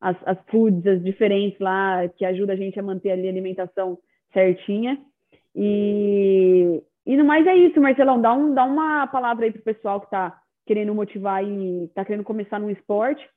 as, 0.00 0.16
as 0.24 0.38
foods, 0.50 0.84
as 0.86 1.02
diferentes 1.04 1.58
lá, 1.60 2.08
que 2.08 2.24
ajuda 2.24 2.54
a 2.54 2.56
gente 2.56 2.78
a 2.80 2.82
manter 2.82 3.12
ali 3.12 3.28
a 3.28 3.30
alimentação 3.30 3.98
certinha. 4.32 4.98
E, 5.54 6.82
e 7.06 7.16
no 7.16 7.24
mais 7.24 7.46
é 7.46 7.54
isso, 7.56 7.80
Marcelão, 7.80 8.20
dá, 8.20 8.32
um, 8.32 8.54
dá 8.54 8.64
uma 8.64 9.06
palavra 9.06 9.46
aí 9.46 9.52
pro 9.52 9.62
pessoal 9.62 10.00
que 10.00 10.06
está 10.06 10.40
querendo 10.66 10.94
motivar 10.94 11.44
e 11.44 11.84
está 11.84 12.04
querendo 12.04 12.24
começar 12.24 12.58
no 12.58 12.70
esporte. 12.70 13.28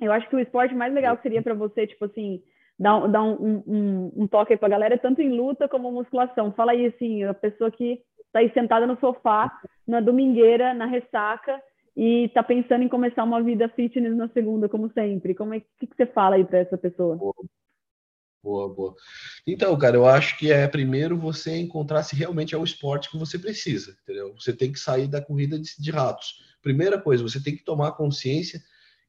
Eu 0.00 0.12
acho 0.12 0.28
que 0.28 0.36
o 0.36 0.40
esporte 0.40 0.74
mais 0.74 0.92
legal 0.92 1.18
seria 1.22 1.42
para 1.42 1.54
você, 1.54 1.86
tipo 1.86 2.04
assim, 2.06 2.42
dar, 2.78 3.06
dar 3.08 3.22
um, 3.22 3.62
um, 3.66 4.12
um 4.16 4.26
toque 4.26 4.52
aí 4.52 4.58
para 4.58 4.68
a 4.68 4.70
galera, 4.70 4.98
tanto 4.98 5.20
em 5.20 5.36
luta 5.36 5.68
como 5.68 5.92
musculação. 5.92 6.52
Fala 6.52 6.72
aí, 6.72 6.86
assim, 6.86 7.24
a 7.24 7.34
pessoa 7.34 7.70
que 7.70 8.00
está 8.26 8.40
aí 8.40 8.50
sentada 8.52 8.86
no 8.86 8.98
sofá, 8.98 9.52
na 9.86 10.00
domingueira, 10.00 10.72
na 10.74 10.86
ressaca, 10.86 11.62
e 11.96 12.24
está 12.24 12.42
pensando 12.42 12.82
em 12.82 12.88
começar 12.88 13.22
uma 13.22 13.42
vida 13.42 13.68
fitness 13.68 14.16
na 14.16 14.28
segunda, 14.28 14.68
como 14.68 14.90
sempre. 14.92 15.34
Como 15.34 15.54
é 15.54 15.60
que, 15.60 15.86
que 15.86 15.96
você 15.96 16.06
fala 16.06 16.36
aí 16.36 16.44
para 16.44 16.60
essa 16.60 16.78
pessoa? 16.78 17.18
Boa, 18.42 18.68
boa. 18.68 18.96
Então, 19.46 19.76
cara, 19.78 19.96
eu 19.96 20.04
acho 20.04 20.36
que 20.36 20.50
é 20.50 20.66
primeiro 20.66 21.16
você 21.16 21.56
encontrar 21.56 22.02
se 22.02 22.16
realmente 22.16 22.54
é 22.54 22.58
o 22.58 22.64
esporte 22.64 23.08
que 23.08 23.16
você 23.16 23.38
precisa, 23.38 23.96
entendeu? 24.02 24.34
Você 24.34 24.52
tem 24.52 24.72
que 24.72 24.80
sair 24.80 25.06
da 25.06 25.22
corrida 25.22 25.58
de, 25.58 25.70
de 25.78 25.90
ratos. 25.92 26.42
Primeira 26.60 27.00
coisa, 27.00 27.22
você 27.22 27.40
tem 27.40 27.56
que 27.56 27.64
tomar 27.64 27.92
consciência 27.92 28.60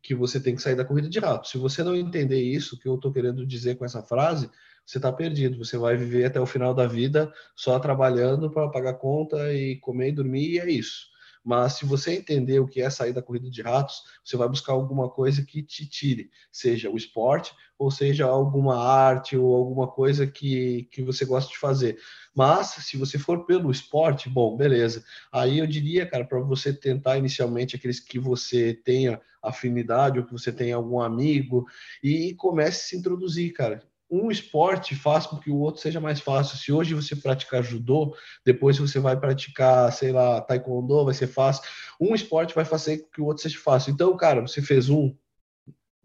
que 0.03 0.13
você 0.13 0.39
tem 0.39 0.55
que 0.55 0.61
sair 0.61 0.75
da 0.75 0.85
corrida 0.85 1.09
de 1.09 1.17
ratos. 1.17 1.49
Se 1.49 1.57
você 1.57 1.81
não 1.83 1.95
entender 1.95 2.41
isso, 2.41 2.77
que 2.77 2.87
eu 2.87 2.95
estou 2.95 3.11
querendo 3.11 3.45
dizer 3.45 3.75
com 3.75 3.85
essa 3.85 4.03
frase, 4.03 4.49
você 4.85 4.97
está 4.97 5.11
perdido. 5.11 5.57
Você 5.57 5.77
vai 5.77 5.95
viver 5.95 6.25
até 6.25 6.39
o 6.39 6.45
final 6.45 6.73
da 6.73 6.85
vida 6.85 7.33
só 7.55 7.79
trabalhando 7.79 8.51
para 8.51 8.69
pagar 8.69 8.95
conta 8.95 9.51
e 9.53 9.77
comer 9.77 10.09
e 10.09 10.11
dormir, 10.11 10.51
e 10.51 10.59
é 10.59 10.69
isso. 10.69 11.07
Mas 11.43 11.73
se 11.73 11.85
você 11.85 12.13
entender 12.13 12.59
o 12.59 12.67
que 12.67 12.81
é 12.81 12.89
sair 12.89 13.13
da 13.13 13.21
corrida 13.21 13.49
de 13.49 13.61
ratos, 13.61 14.03
você 14.23 14.37
vai 14.37 14.47
buscar 14.47 14.73
alguma 14.73 15.09
coisa 15.09 15.43
que 15.43 15.61
te 15.61 15.85
tire, 15.85 16.31
seja 16.51 16.89
o 16.89 16.95
esporte 16.95 17.53
ou 17.77 17.91
seja 17.91 18.25
alguma 18.25 18.77
arte 18.77 19.35
ou 19.35 19.53
alguma 19.53 19.87
coisa 19.87 20.25
que, 20.25 20.87
que 20.91 21.01
você 21.01 21.25
gosta 21.25 21.51
de 21.51 21.57
fazer. 21.57 21.99
Mas 22.33 22.67
se 22.67 22.97
você 22.97 23.19
for 23.19 23.45
pelo 23.45 23.71
esporte, 23.71 24.29
bom, 24.29 24.55
beleza. 24.55 25.03
Aí 25.31 25.59
eu 25.59 25.67
diria, 25.67 26.05
cara, 26.05 26.23
para 26.23 26.39
você 26.39 26.71
tentar 26.71 27.17
inicialmente 27.17 27.75
aqueles 27.75 27.99
que 27.99 28.17
você 28.17 28.73
tenha 28.73 29.19
afinidade 29.41 30.19
ou 30.19 30.25
que 30.25 30.31
você 30.31 30.51
tenha 30.51 30.75
algum 30.75 31.01
amigo 31.01 31.65
e 32.01 32.33
comece 32.35 32.77
a 32.77 32.89
se 32.89 32.97
introduzir, 32.97 33.51
cara 33.51 33.83
um 34.13 34.29
esporte 34.29 34.95
faz 34.95 35.25
com 35.25 35.37
que 35.37 35.49
o 35.49 35.57
outro 35.57 35.81
seja 35.81 35.99
mais 35.99 36.19
fácil. 36.19 36.55
Se 36.57 36.71
hoje 36.71 36.93
você 36.93 37.15
praticar 37.15 37.63
judô, 37.63 38.15
depois 38.45 38.77
você 38.77 38.99
vai 38.99 39.19
praticar, 39.19 39.91
sei 39.91 40.11
lá, 40.11 40.39
taekwondo, 40.39 41.03
vai 41.03 41.15
ser 41.15 41.25
fácil. 41.25 41.63
Um 41.99 42.13
esporte 42.13 42.53
vai 42.53 42.63
fazer 42.63 42.99
com 42.99 43.09
que 43.09 43.21
o 43.21 43.25
outro 43.25 43.41
seja 43.41 43.57
fácil. 43.57 43.91
Então, 43.91 44.15
cara, 44.15 44.41
você 44.41 44.61
fez 44.61 44.87
um, 44.87 45.15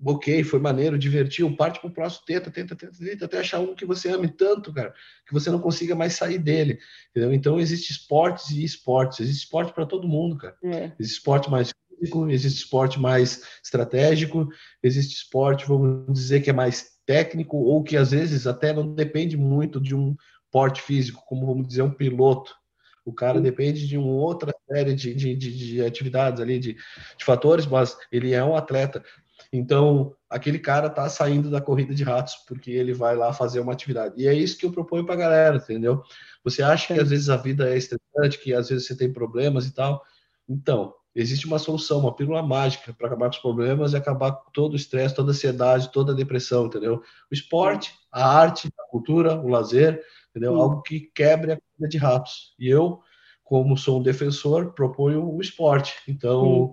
ok, 0.03 0.42
foi 0.42 0.59
maneiro, 0.59 0.99
divertiu, 0.99 1.55
parte 1.55 1.81
para 1.81 1.90
o 1.90 1.92
próximo, 1.92 2.25
tenta, 2.27 2.51
tenta, 2.51 2.75
tenta, 2.75 2.97
tenta, 2.99 3.25
até 3.27 3.40
achar 3.40 3.61
um 3.61 3.75
que 3.75 3.85
você 3.85 4.09
ame 4.09 4.29
tanto, 4.29 4.73
cara, 4.73 4.94
que 5.27 5.35
você 5.35 5.51
não 5.51 5.61
consiga 5.61 5.94
mais 5.94 6.14
sair 6.14 6.38
dele, 6.38 6.79
entendeu? 7.11 7.35
Então, 7.35 7.61
existe 7.61 7.90
esportes 7.90 8.51
e 8.51 8.64
esportes, 8.64 9.21
existe 9.21 9.44
esporte 9.44 9.75
para 9.75 9.85
todo 9.85 10.09
mundo, 10.09 10.38
cara. 10.38 10.57
É. 10.64 10.92
Existe 10.99 11.18
esporte 11.18 11.51
mais 11.51 11.73
físico, 11.90 12.31
existe 12.31 12.59
esporte 12.59 12.99
mais 12.99 13.42
estratégico, 13.62 14.49
existe 14.83 15.14
esporte, 15.14 15.66
vamos 15.66 16.11
dizer, 16.11 16.40
que 16.40 16.49
é 16.49 16.55
mais 16.55 16.98
técnico 17.09 17.57
ou 17.57 17.83
que 17.83 17.97
às 17.97 18.11
vezes 18.11 18.47
até 18.47 18.71
não 18.71 18.94
depende 18.94 19.35
muito 19.35 19.81
de 19.81 19.94
um 19.94 20.14
porte 20.53 20.83
físico, 20.83 21.25
como 21.27 21.47
vamos 21.47 21.66
dizer, 21.66 21.81
um 21.81 21.90
piloto. 21.90 22.55
O 23.03 23.14
cara 23.14 23.40
depende 23.40 23.88
de 23.88 23.97
uma 23.97 24.12
outra 24.12 24.55
série 24.68 24.92
de, 24.94 25.14
de, 25.14 25.35
de, 25.35 25.57
de 25.57 25.83
atividades 25.83 26.38
ali, 26.38 26.59
de, 26.59 26.75
de 26.75 27.25
fatores, 27.25 27.64
mas 27.64 27.97
ele 28.12 28.35
é 28.35 28.44
um 28.44 28.55
atleta. 28.55 29.03
Então, 29.51 30.14
aquele 30.29 30.59
cara 30.59 30.90
tá 30.90 31.09
saindo 31.09 31.51
da 31.51 31.62
corrida 31.62 31.94
de 31.94 32.05
ratos 32.05 32.35
porque 32.47 32.71
ele 32.71 32.92
vai 32.92 33.16
lá 33.16 33.33
fazer 33.33 33.61
uma 33.61 33.73
atividade. 33.73 34.14
E 34.18 34.27
é 34.27 34.35
isso 34.35 34.59
que 34.59 34.66
eu 34.66 34.73
proponho 34.73 35.07
para 35.07 35.16
galera, 35.16 35.57
entendeu? 35.57 36.03
Você 36.44 36.62
acha 36.62 36.92
que 36.92 37.01
às 37.01 37.09
vezes 37.09 37.31
a 37.31 37.38
vida 37.38 37.71
é 37.71 37.79
estressante, 37.79 38.38
que 38.38 38.53
às 38.53 38.68
vezes 38.68 38.87
você 38.87 38.94
tem 38.94 39.11
problemas 39.11 39.66
e 39.66 39.73
tal. 39.73 40.05
Então, 40.47 40.92
existe 41.14 41.47
uma 41.47 41.59
solução, 41.59 42.01
uma 42.01 42.14
pílula 42.14 42.42
mágica 42.42 42.92
para 42.92 43.07
acabar 43.07 43.27
com 43.27 43.37
os 43.37 43.42
problemas 43.42 43.92
e 43.92 43.97
acabar 43.97 44.33
com 44.33 44.51
todo 44.51 44.73
o 44.75 44.77
estresse, 44.77 45.14
toda 45.14 45.31
a 45.31 45.35
ansiedade, 45.35 45.92
toda 45.92 46.12
a 46.12 46.14
depressão, 46.14 46.66
entendeu? 46.66 47.03
O 47.31 47.35
esporte, 47.35 47.92
a 48.12 48.38
arte, 48.38 48.68
a 48.79 48.90
cultura, 48.90 49.40
o 49.40 49.49
lazer, 49.49 50.03
entendeu? 50.31 50.55
Algo 50.57 50.83
que 50.83 51.01
quebre 51.14 51.53
a 51.53 51.55
vida 51.57 51.88
de 51.88 51.99
ratos. 51.99 52.55
E 52.59 52.68
eu, 52.68 53.01
como 53.42 53.77
sou 53.77 53.99
um 53.99 54.03
defensor, 54.03 54.73
proponho 54.73 55.29
o 55.29 55.40
esporte. 55.40 55.94
Então, 56.07 56.73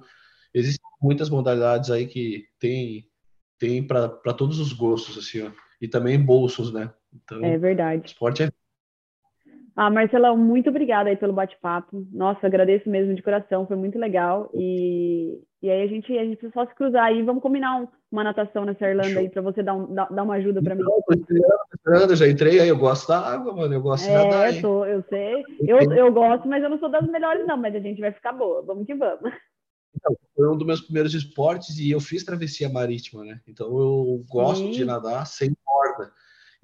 existem 0.54 0.86
muitas 1.02 1.30
modalidades 1.30 1.90
aí 1.90 2.06
que 2.06 2.46
tem 2.60 3.10
tem 3.58 3.82
para 3.82 4.34
todos 4.34 4.60
os 4.60 4.74
gostos 4.74 5.18
assim, 5.18 5.42
ó. 5.44 5.52
E 5.82 5.88
também 5.88 6.20
bolsos, 6.20 6.74
né? 6.74 6.94
Então, 7.14 7.44
é 7.44 7.58
verdade. 7.58 8.08
Esporte 8.08 8.44
é 8.44 8.52
ah, 9.76 9.90
Marcelão, 9.90 10.38
muito 10.38 10.70
obrigada 10.70 11.10
aí 11.10 11.18
pelo 11.18 11.34
bate-papo. 11.34 12.08
Nossa, 12.14 12.48
agradeço 12.48 12.90
mesmo 12.90 13.14
de 13.14 13.22
coração, 13.22 13.68
foi 13.68 13.76
muito 13.76 14.00
legal. 14.00 14.50
E, 14.54 15.38
e 15.62 15.70
aí 15.70 15.84
a 15.84 15.88
gente, 15.88 16.18
a 16.18 16.24
gente 16.24 16.38
precisa 16.38 16.54
só 16.54 16.66
se 16.66 16.74
cruzar 16.76 17.04
aí. 17.04 17.22
Vamos 17.22 17.44
combinar 17.44 17.82
um, 17.82 17.88
uma 18.10 18.24
natação 18.24 18.64
nessa 18.64 18.88
Irlanda 18.88 19.10
Show. 19.10 19.20
aí 19.20 19.30
para 19.30 19.42
você 19.42 19.62
dar, 19.62 19.74
um, 19.74 19.94
dar, 19.94 20.08
dar, 20.10 20.24
uma 20.24 20.36
ajuda 20.36 20.62
para 20.64 20.76
mim. 20.76 20.84
Eu 21.86 22.16
já 22.16 22.28
entrei 22.30 22.62
aí, 22.62 22.70
eu 22.70 22.78
gosto 22.78 23.10
da 23.10 23.20
água, 23.20 23.54
mano. 23.54 23.74
Eu 23.74 23.82
gosto 23.82 24.06
de 24.06 24.12
é, 24.12 24.24
nadar. 24.24 24.54
É, 24.54 24.62
tô, 24.62 24.86
eu 24.86 25.04
sei. 25.10 25.44
Eu, 25.60 25.80
eu 25.92 26.14
gosto, 26.14 26.48
mas 26.48 26.64
eu 26.64 26.70
não 26.70 26.80
sou 26.80 26.90
das 26.90 27.06
melhores, 27.10 27.46
não, 27.46 27.58
mas 27.58 27.76
a 27.76 27.80
gente 27.80 28.00
vai 28.00 28.14
ficar 28.14 28.32
boa. 28.32 28.62
Vamos 28.62 28.86
que 28.86 28.96
vamos. 28.96 29.30
Então, 29.94 30.16
foi 30.36 30.50
um 30.50 30.58
dos 30.58 30.68
meus 30.68 30.82
primeiros 30.82 31.14
esportes 31.14 31.78
e 31.80 31.92
eu 31.92 32.00
fiz 32.00 32.24
travessia 32.24 32.70
marítima, 32.70 33.26
né? 33.26 33.42
Então 33.46 33.68
eu 33.68 34.24
gosto 34.30 34.64
Sim. 34.64 34.72
de 34.72 34.86
nadar 34.86 35.28
sem 35.28 35.54
corda. 35.66 36.12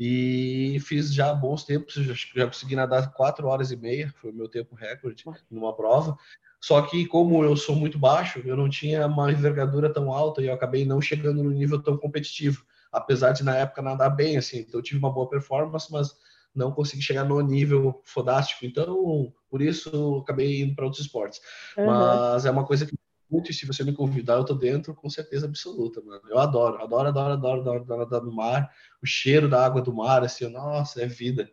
E 0.03 0.79
fiz 0.79 1.13
já 1.13 1.31
bons 1.31 1.63
tempos, 1.63 1.93
já, 1.93 2.47
consegui 2.47 2.75
nadar 2.75 3.13
4 3.13 3.47
horas 3.47 3.69
e 3.69 3.75
meia, 3.75 4.11
foi 4.19 4.31
o 4.31 4.33
meu 4.33 4.49
tempo 4.49 4.73
recorde 4.73 5.23
numa 5.47 5.75
prova. 5.75 6.17
Só 6.59 6.81
que, 6.81 7.05
como 7.05 7.43
eu 7.43 7.55
sou 7.55 7.75
muito 7.75 7.99
baixo, 7.99 8.41
eu 8.43 8.57
não 8.57 8.67
tinha 8.67 9.05
uma 9.05 9.31
envergadura 9.31 9.93
tão 9.93 10.11
alta 10.11 10.41
e 10.41 10.47
eu 10.47 10.55
acabei 10.55 10.85
não 10.85 10.99
chegando 10.99 11.43
no 11.43 11.51
nível 11.51 11.79
tão 11.83 11.95
competitivo. 11.97 12.65
Apesar 12.91 13.31
de, 13.31 13.43
na 13.43 13.55
época, 13.55 13.83
nadar 13.83 14.09
bem, 14.09 14.37
assim. 14.37 14.61
Então, 14.61 14.79
eu 14.79 14.83
tive 14.83 14.97
uma 14.97 15.13
boa 15.13 15.29
performance, 15.29 15.91
mas 15.91 16.15
não 16.55 16.71
consegui 16.71 17.03
chegar 17.03 17.23
no 17.23 17.39
nível 17.39 18.01
fodástico. 18.03 18.65
Então, 18.65 19.31
por 19.51 19.61
isso, 19.61 20.17
acabei 20.23 20.63
indo 20.63 20.73
para 20.73 20.85
outros 20.85 21.05
esportes. 21.05 21.39
Uhum. 21.77 21.85
Mas 21.85 22.43
é 22.47 22.49
uma 22.49 22.65
coisa 22.65 22.87
que 22.87 22.95
muito 23.31 23.49
e 23.49 23.53
se 23.53 23.65
você 23.65 23.83
me 23.83 23.93
convidar, 23.93 24.33
eu 24.33 24.43
tô 24.43 24.53
dentro 24.53 24.93
com 24.93 25.09
certeza 25.09 25.45
absoluta, 25.45 26.01
mano. 26.01 26.21
Eu 26.29 26.37
adoro, 26.37 26.81
adoro, 26.81 27.07
adoro, 27.07 27.33
adoro, 27.33 27.61
adoro, 27.61 27.81
adoro, 27.81 28.01
adoro 28.01 28.25
no 28.25 28.35
mar, 28.35 28.69
o 29.01 29.05
cheiro 29.05 29.47
da 29.47 29.65
água 29.65 29.81
do 29.81 29.93
mar, 29.93 30.23
assim, 30.23 30.47
nossa, 30.51 31.01
é 31.01 31.07
vida. 31.07 31.49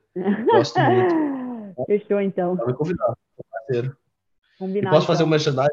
Gosto 0.46 0.80
muito. 0.80 1.14
Fechou, 1.86 2.20
então. 2.20 2.56
Pode 2.56 2.72
me 2.72 2.76
convidar, 2.76 3.14
parceiro. 3.50 3.96
Combinado. 4.58 4.96
Posso 4.96 5.06
fazer 5.06 5.22
então. 5.22 5.28
um 5.28 5.30
merchandising? 5.30 5.68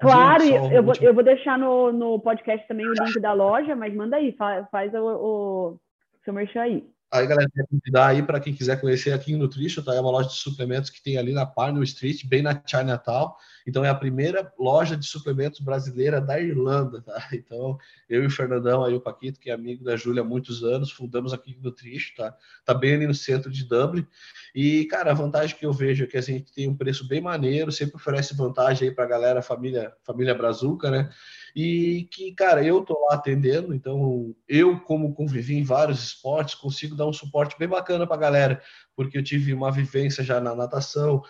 Claro, 0.00 0.44
eu, 0.44 0.82
vou, 0.82 0.94
eu 1.00 1.12
vou 1.14 1.24
deixar 1.24 1.58
no, 1.58 1.92
no 1.92 2.20
podcast 2.20 2.66
também 2.68 2.86
o 2.86 2.92
link 2.92 3.20
da 3.20 3.32
loja, 3.32 3.74
mas 3.74 3.94
manda 3.94 4.16
aí, 4.16 4.32
faz, 4.32 4.66
faz 4.70 4.94
o, 4.94 4.98
o 4.98 5.80
seu 6.24 6.32
merchan 6.32 6.62
aí. 6.62 6.88
Aí, 7.12 7.26
galera, 7.26 7.48
quer 7.52 7.66
convidar 7.68 8.08
aí 8.08 8.22
para 8.22 8.40
quem 8.40 8.54
quiser 8.54 8.80
conhecer 8.80 9.12
aqui 9.12 9.32
em 9.32 9.36
Nutrition, 9.36 9.82
tá? 9.82 9.94
É 9.94 10.00
uma 10.00 10.10
loja 10.10 10.28
de 10.28 10.34
suplementos 10.34 10.90
que 10.90 11.02
tem 11.02 11.16
ali 11.16 11.32
na 11.32 11.46
Parnell 11.46 11.82
Street, 11.82 12.26
bem 12.26 12.42
na 12.42 12.60
Chinatown. 12.66 13.32
Então, 13.66 13.84
é 13.84 13.88
a 13.88 13.94
primeira 13.94 14.52
loja 14.58 14.96
de 14.96 15.04
suplementos 15.06 15.60
brasileira 15.60 16.20
da 16.20 16.40
Irlanda, 16.40 17.02
tá? 17.02 17.16
Então, 17.32 17.78
eu 18.08 18.22
e 18.22 18.26
o 18.26 18.30
Fernandão, 18.30 18.84
aí 18.84 18.94
o 18.94 19.00
Paquito, 19.00 19.40
que 19.40 19.50
é 19.50 19.52
amigo 19.52 19.84
da 19.84 19.96
Júlia 19.96 20.22
há 20.22 20.24
muitos 20.24 20.62
anos, 20.62 20.90
fundamos 20.90 21.32
aqui 21.32 21.52
em 21.52 21.62
Nutrition, 21.62 22.14
tá? 22.16 22.36
Tá 22.64 22.72
bem 22.72 22.94
ali 22.94 23.06
no 23.06 23.14
centro 23.14 23.50
de 23.50 23.64
Dublin. 23.64 24.06
E, 24.54 24.84
cara, 24.86 25.10
a 25.10 25.14
vantagem 25.14 25.56
que 25.56 25.66
eu 25.66 25.72
vejo 25.72 26.04
é 26.04 26.06
que 26.06 26.16
a 26.16 26.20
gente 26.22 26.52
tem 26.52 26.68
um 26.68 26.76
preço 26.76 27.06
bem 27.06 27.20
maneiro, 27.20 27.72
sempre 27.72 27.96
oferece 27.96 28.36
vantagem 28.36 28.88
aí 28.88 28.94
para 28.94 29.04
a 29.04 29.08
galera, 29.08 29.42
família, 29.42 29.92
família 30.04 30.34
Brazuca, 30.34 30.90
né? 30.90 31.10
e 31.56 32.06
que, 32.12 32.34
cara, 32.34 32.62
eu 32.62 32.84
tô 32.84 32.92
lá 33.06 33.14
atendendo, 33.14 33.74
então 33.74 34.36
eu, 34.46 34.78
como 34.80 35.14
convivi 35.14 35.54
em 35.56 35.64
vários 35.64 36.04
esportes, 36.04 36.54
consigo 36.54 36.94
dar 36.94 37.06
um 37.06 37.14
suporte 37.14 37.56
bem 37.58 37.66
bacana 37.66 38.06
para 38.06 38.14
a 38.14 38.20
galera, 38.20 38.62
porque 38.94 39.16
eu 39.16 39.24
tive 39.24 39.54
uma 39.54 39.72
vivência 39.72 40.22
já 40.22 40.38
na 40.38 40.54
natação, 40.54 41.22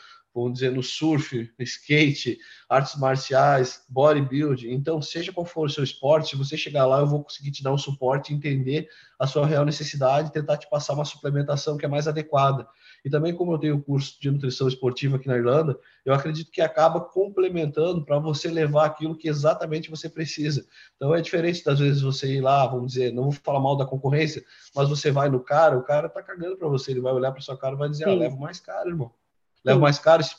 vamos 0.42 0.59
dizer, 0.59 0.72
no 0.72 0.83
surf, 0.83 1.51
skate, 1.61 2.38
artes 2.68 2.96
marciais, 2.96 3.85
bodybuilding. 3.88 4.72
Então, 4.72 5.01
seja 5.01 5.33
qual 5.33 5.46
for 5.46 5.66
o 5.66 5.70
seu 5.70 5.83
esporte, 5.83 6.31
se 6.31 6.37
você 6.37 6.57
chegar 6.57 6.87
lá, 6.87 7.01
eu 7.01 7.07
vou 7.07 7.22
conseguir 7.22 7.51
te 7.51 7.62
dar 7.62 7.72
um 7.72 7.79
suporte, 7.79 8.35
entender 8.35 8.88
a 9.18 9.27
sua 9.27 9.46
real 9.46 9.64
necessidade, 9.64 10.33
tentar 10.33 10.59
te 10.59 10.68
passar 10.68 10.94
uma 10.94 11.05
suplementação 11.05 11.77
que 11.77 11.85
é 11.85 11.88
mais 11.88 12.07
adequada. 12.07 12.66
E 13.05 13.11
também, 13.11 13.35
como 13.35 13.53
eu 13.53 13.59
tenho 13.59 13.81
curso 13.81 14.20
de 14.20 14.31
nutrição 14.31 14.68
esportiva 14.68 15.16
aqui 15.16 15.29
na 15.29 15.37
Irlanda, 15.37 15.79
eu 16.05 16.12
acredito 16.12 16.51
que 16.51 16.61
acaba 16.61 17.01
complementando 17.01 18.05
para 18.05 18.18
você 18.18 18.49
levar 18.49 18.87
aquilo 18.87 19.16
que 19.16 19.29
exatamente 19.29 19.90
você 19.90 20.09
precisa. 20.09 20.66
Então, 20.96 21.14
é 21.14 21.20
diferente 21.20 21.64
das 21.64 21.79
vezes 21.79 22.03
você 22.03 22.35
ir 22.35 22.40
lá, 22.40 22.66
vamos 22.66 22.92
dizer, 22.92 23.12
não 23.12 23.25
vou 23.25 23.33
falar 23.33 23.61
mal 23.61 23.77
da 23.77 23.87
concorrência, 23.87 24.44
mas 24.75 24.88
você 24.88 25.11
vai 25.11 25.29
no 25.29 25.40
cara, 25.40 25.79
o 25.79 25.83
cara 25.83 26.09
tá 26.09 26.22
cagando 26.22 26.57
para 26.57 26.68
você, 26.68 26.90
ele 26.90 27.01
vai 27.01 27.12
olhar 27.12 27.33
para 27.33 27.40
sua 27.40 27.57
cara 27.57 27.75
e 27.75 27.79
vai 27.79 27.88
dizer: 27.88 28.05
ah, 28.05 28.09
Sim. 28.09 28.16
ah, 28.16 28.18
levo 28.18 28.38
mais 28.38 28.61
caro, 28.61 28.90
irmão. 28.90 29.12
Leva 29.66 29.81
mais 29.81 29.98
caro, 29.98 30.22
se 30.22 30.35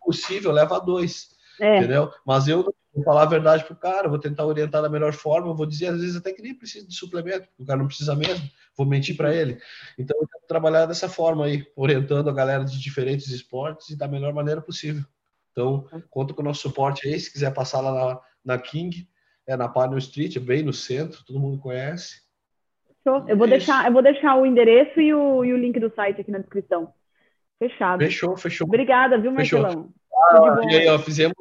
possível, 0.00 0.52
leva 0.52 0.78
dois. 0.78 1.34
É. 1.60 1.78
Entendeu? 1.78 2.12
Mas 2.24 2.46
eu 2.46 2.62
vou 2.94 3.04
falar 3.04 3.22
a 3.22 3.26
verdade 3.26 3.64
pro 3.64 3.74
cara, 3.74 4.08
vou 4.08 4.18
tentar 4.18 4.44
orientar 4.46 4.82
da 4.82 4.88
melhor 4.88 5.12
forma, 5.12 5.54
vou 5.54 5.66
dizer 5.66 5.88
às 5.88 6.00
vezes 6.00 6.16
até 6.16 6.32
que 6.32 6.42
nem 6.42 6.54
precisa 6.54 6.86
de 6.86 6.94
suplemento, 6.94 7.46
porque 7.48 7.62
o 7.62 7.66
cara 7.66 7.78
não 7.78 7.86
precisa 7.86 8.14
mesmo, 8.14 8.48
vou 8.76 8.86
mentir 8.86 9.16
para 9.16 9.34
ele. 9.34 9.58
Então 9.98 10.16
eu 10.20 10.26
tento 10.26 10.46
trabalhar 10.46 10.86
dessa 10.86 11.08
forma 11.08 11.46
aí, 11.46 11.66
orientando 11.74 12.30
a 12.30 12.32
galera 12.32 12.64
de 12.64 12.80
diferentes 12.80 13.28
esportes 13.28 13.90
e 13.90 13.96
da 13.96 14.06
melhor 14.06 14.32
maneira 14.32 14.60
possível. 14.60 15.04
Então, 15.52 15.86
conta 16.10 16.34
com 16.34 16.42
o 16.42 16.44
nosso 16.44 16.60
suporte 16.60 17.08
aí, 17.08 17.18
se 17.18 17.32
quiser 17.32 17.52
passar 17.52 17.80
lá 17.80 17.92
na, 18.44 18.54
na 18.54 18.58
King, 18.58 19.08
é 19.46 19.56
na 19.56 19.68
Pioneer 19.68 19.98
Street, 19.98 20.36
é 20.36 20.40
bem 20.40 20.62
no 20.62 20.72
centro, 20.72 21.24
todo 21.24 21.40
mundo 21.40 21.58
conhece. 21.58 22.26
Eu 23.28 23.36
vou, 23.36 23.46
deixar, 23.46 23.86
eu 23.86 23.92
vou 23.92 24.02
deixar 24.02 24.36
o 24.36 24.44
endereço 24.44 25.00
e 25.00 25.14
o, 25.14 25.44
e 25.44 25.52
o 25.52 25.56
link 25.56 25.78
do 25.78 25.92
site 25.94 26.20
aqui 26.20 26.30
na 26.30 26.38
descrição. 26.38 26.92
Fechado. 27.58 28.04
Fechou, 28.04 28.36
fechou. 28.36 28.66
Obrigada, 28.66 29.18
viu, 29.18 29.32
Marcelão? 29.32 29.88
Ah, 30.30 30.60
e 30.68 30.76
aí, 30.76 30.88
ó, 30.88 30.98
fizemos 30.98 31.34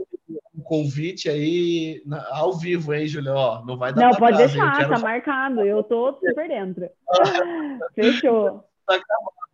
convite 0.66 1.30
aí 1.30 2.02
na, 2.06 2.26
ao 2.36 2.54
vivo, 2.54 2.94
hein, 2.94 3.08
Julio? 3.08 3.34
não 3.66 3.78
vai 3.78 3.94
dar 3.94 4.02
Não, 4.02 4.16
pode 4.16 4.36
trás, 4.36 4.52
deixar, 4.52 4.90
tá 4.90 5.00
marcado. 5.00 5.62
Eu 5.62 5.84
tô 5.84 6.14
super 6.14 6.48
dentro. 6.48 6.90
Fechou. 7.96 8.64
Tá 8.86 9.00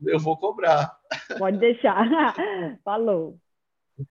eu 0.05 0.19
vou 0.19 0.35
cobrar. 0.35 0.97
Pode 1.37 1.57
deixar. 1.57 2.07
Falou. 2.83 3.37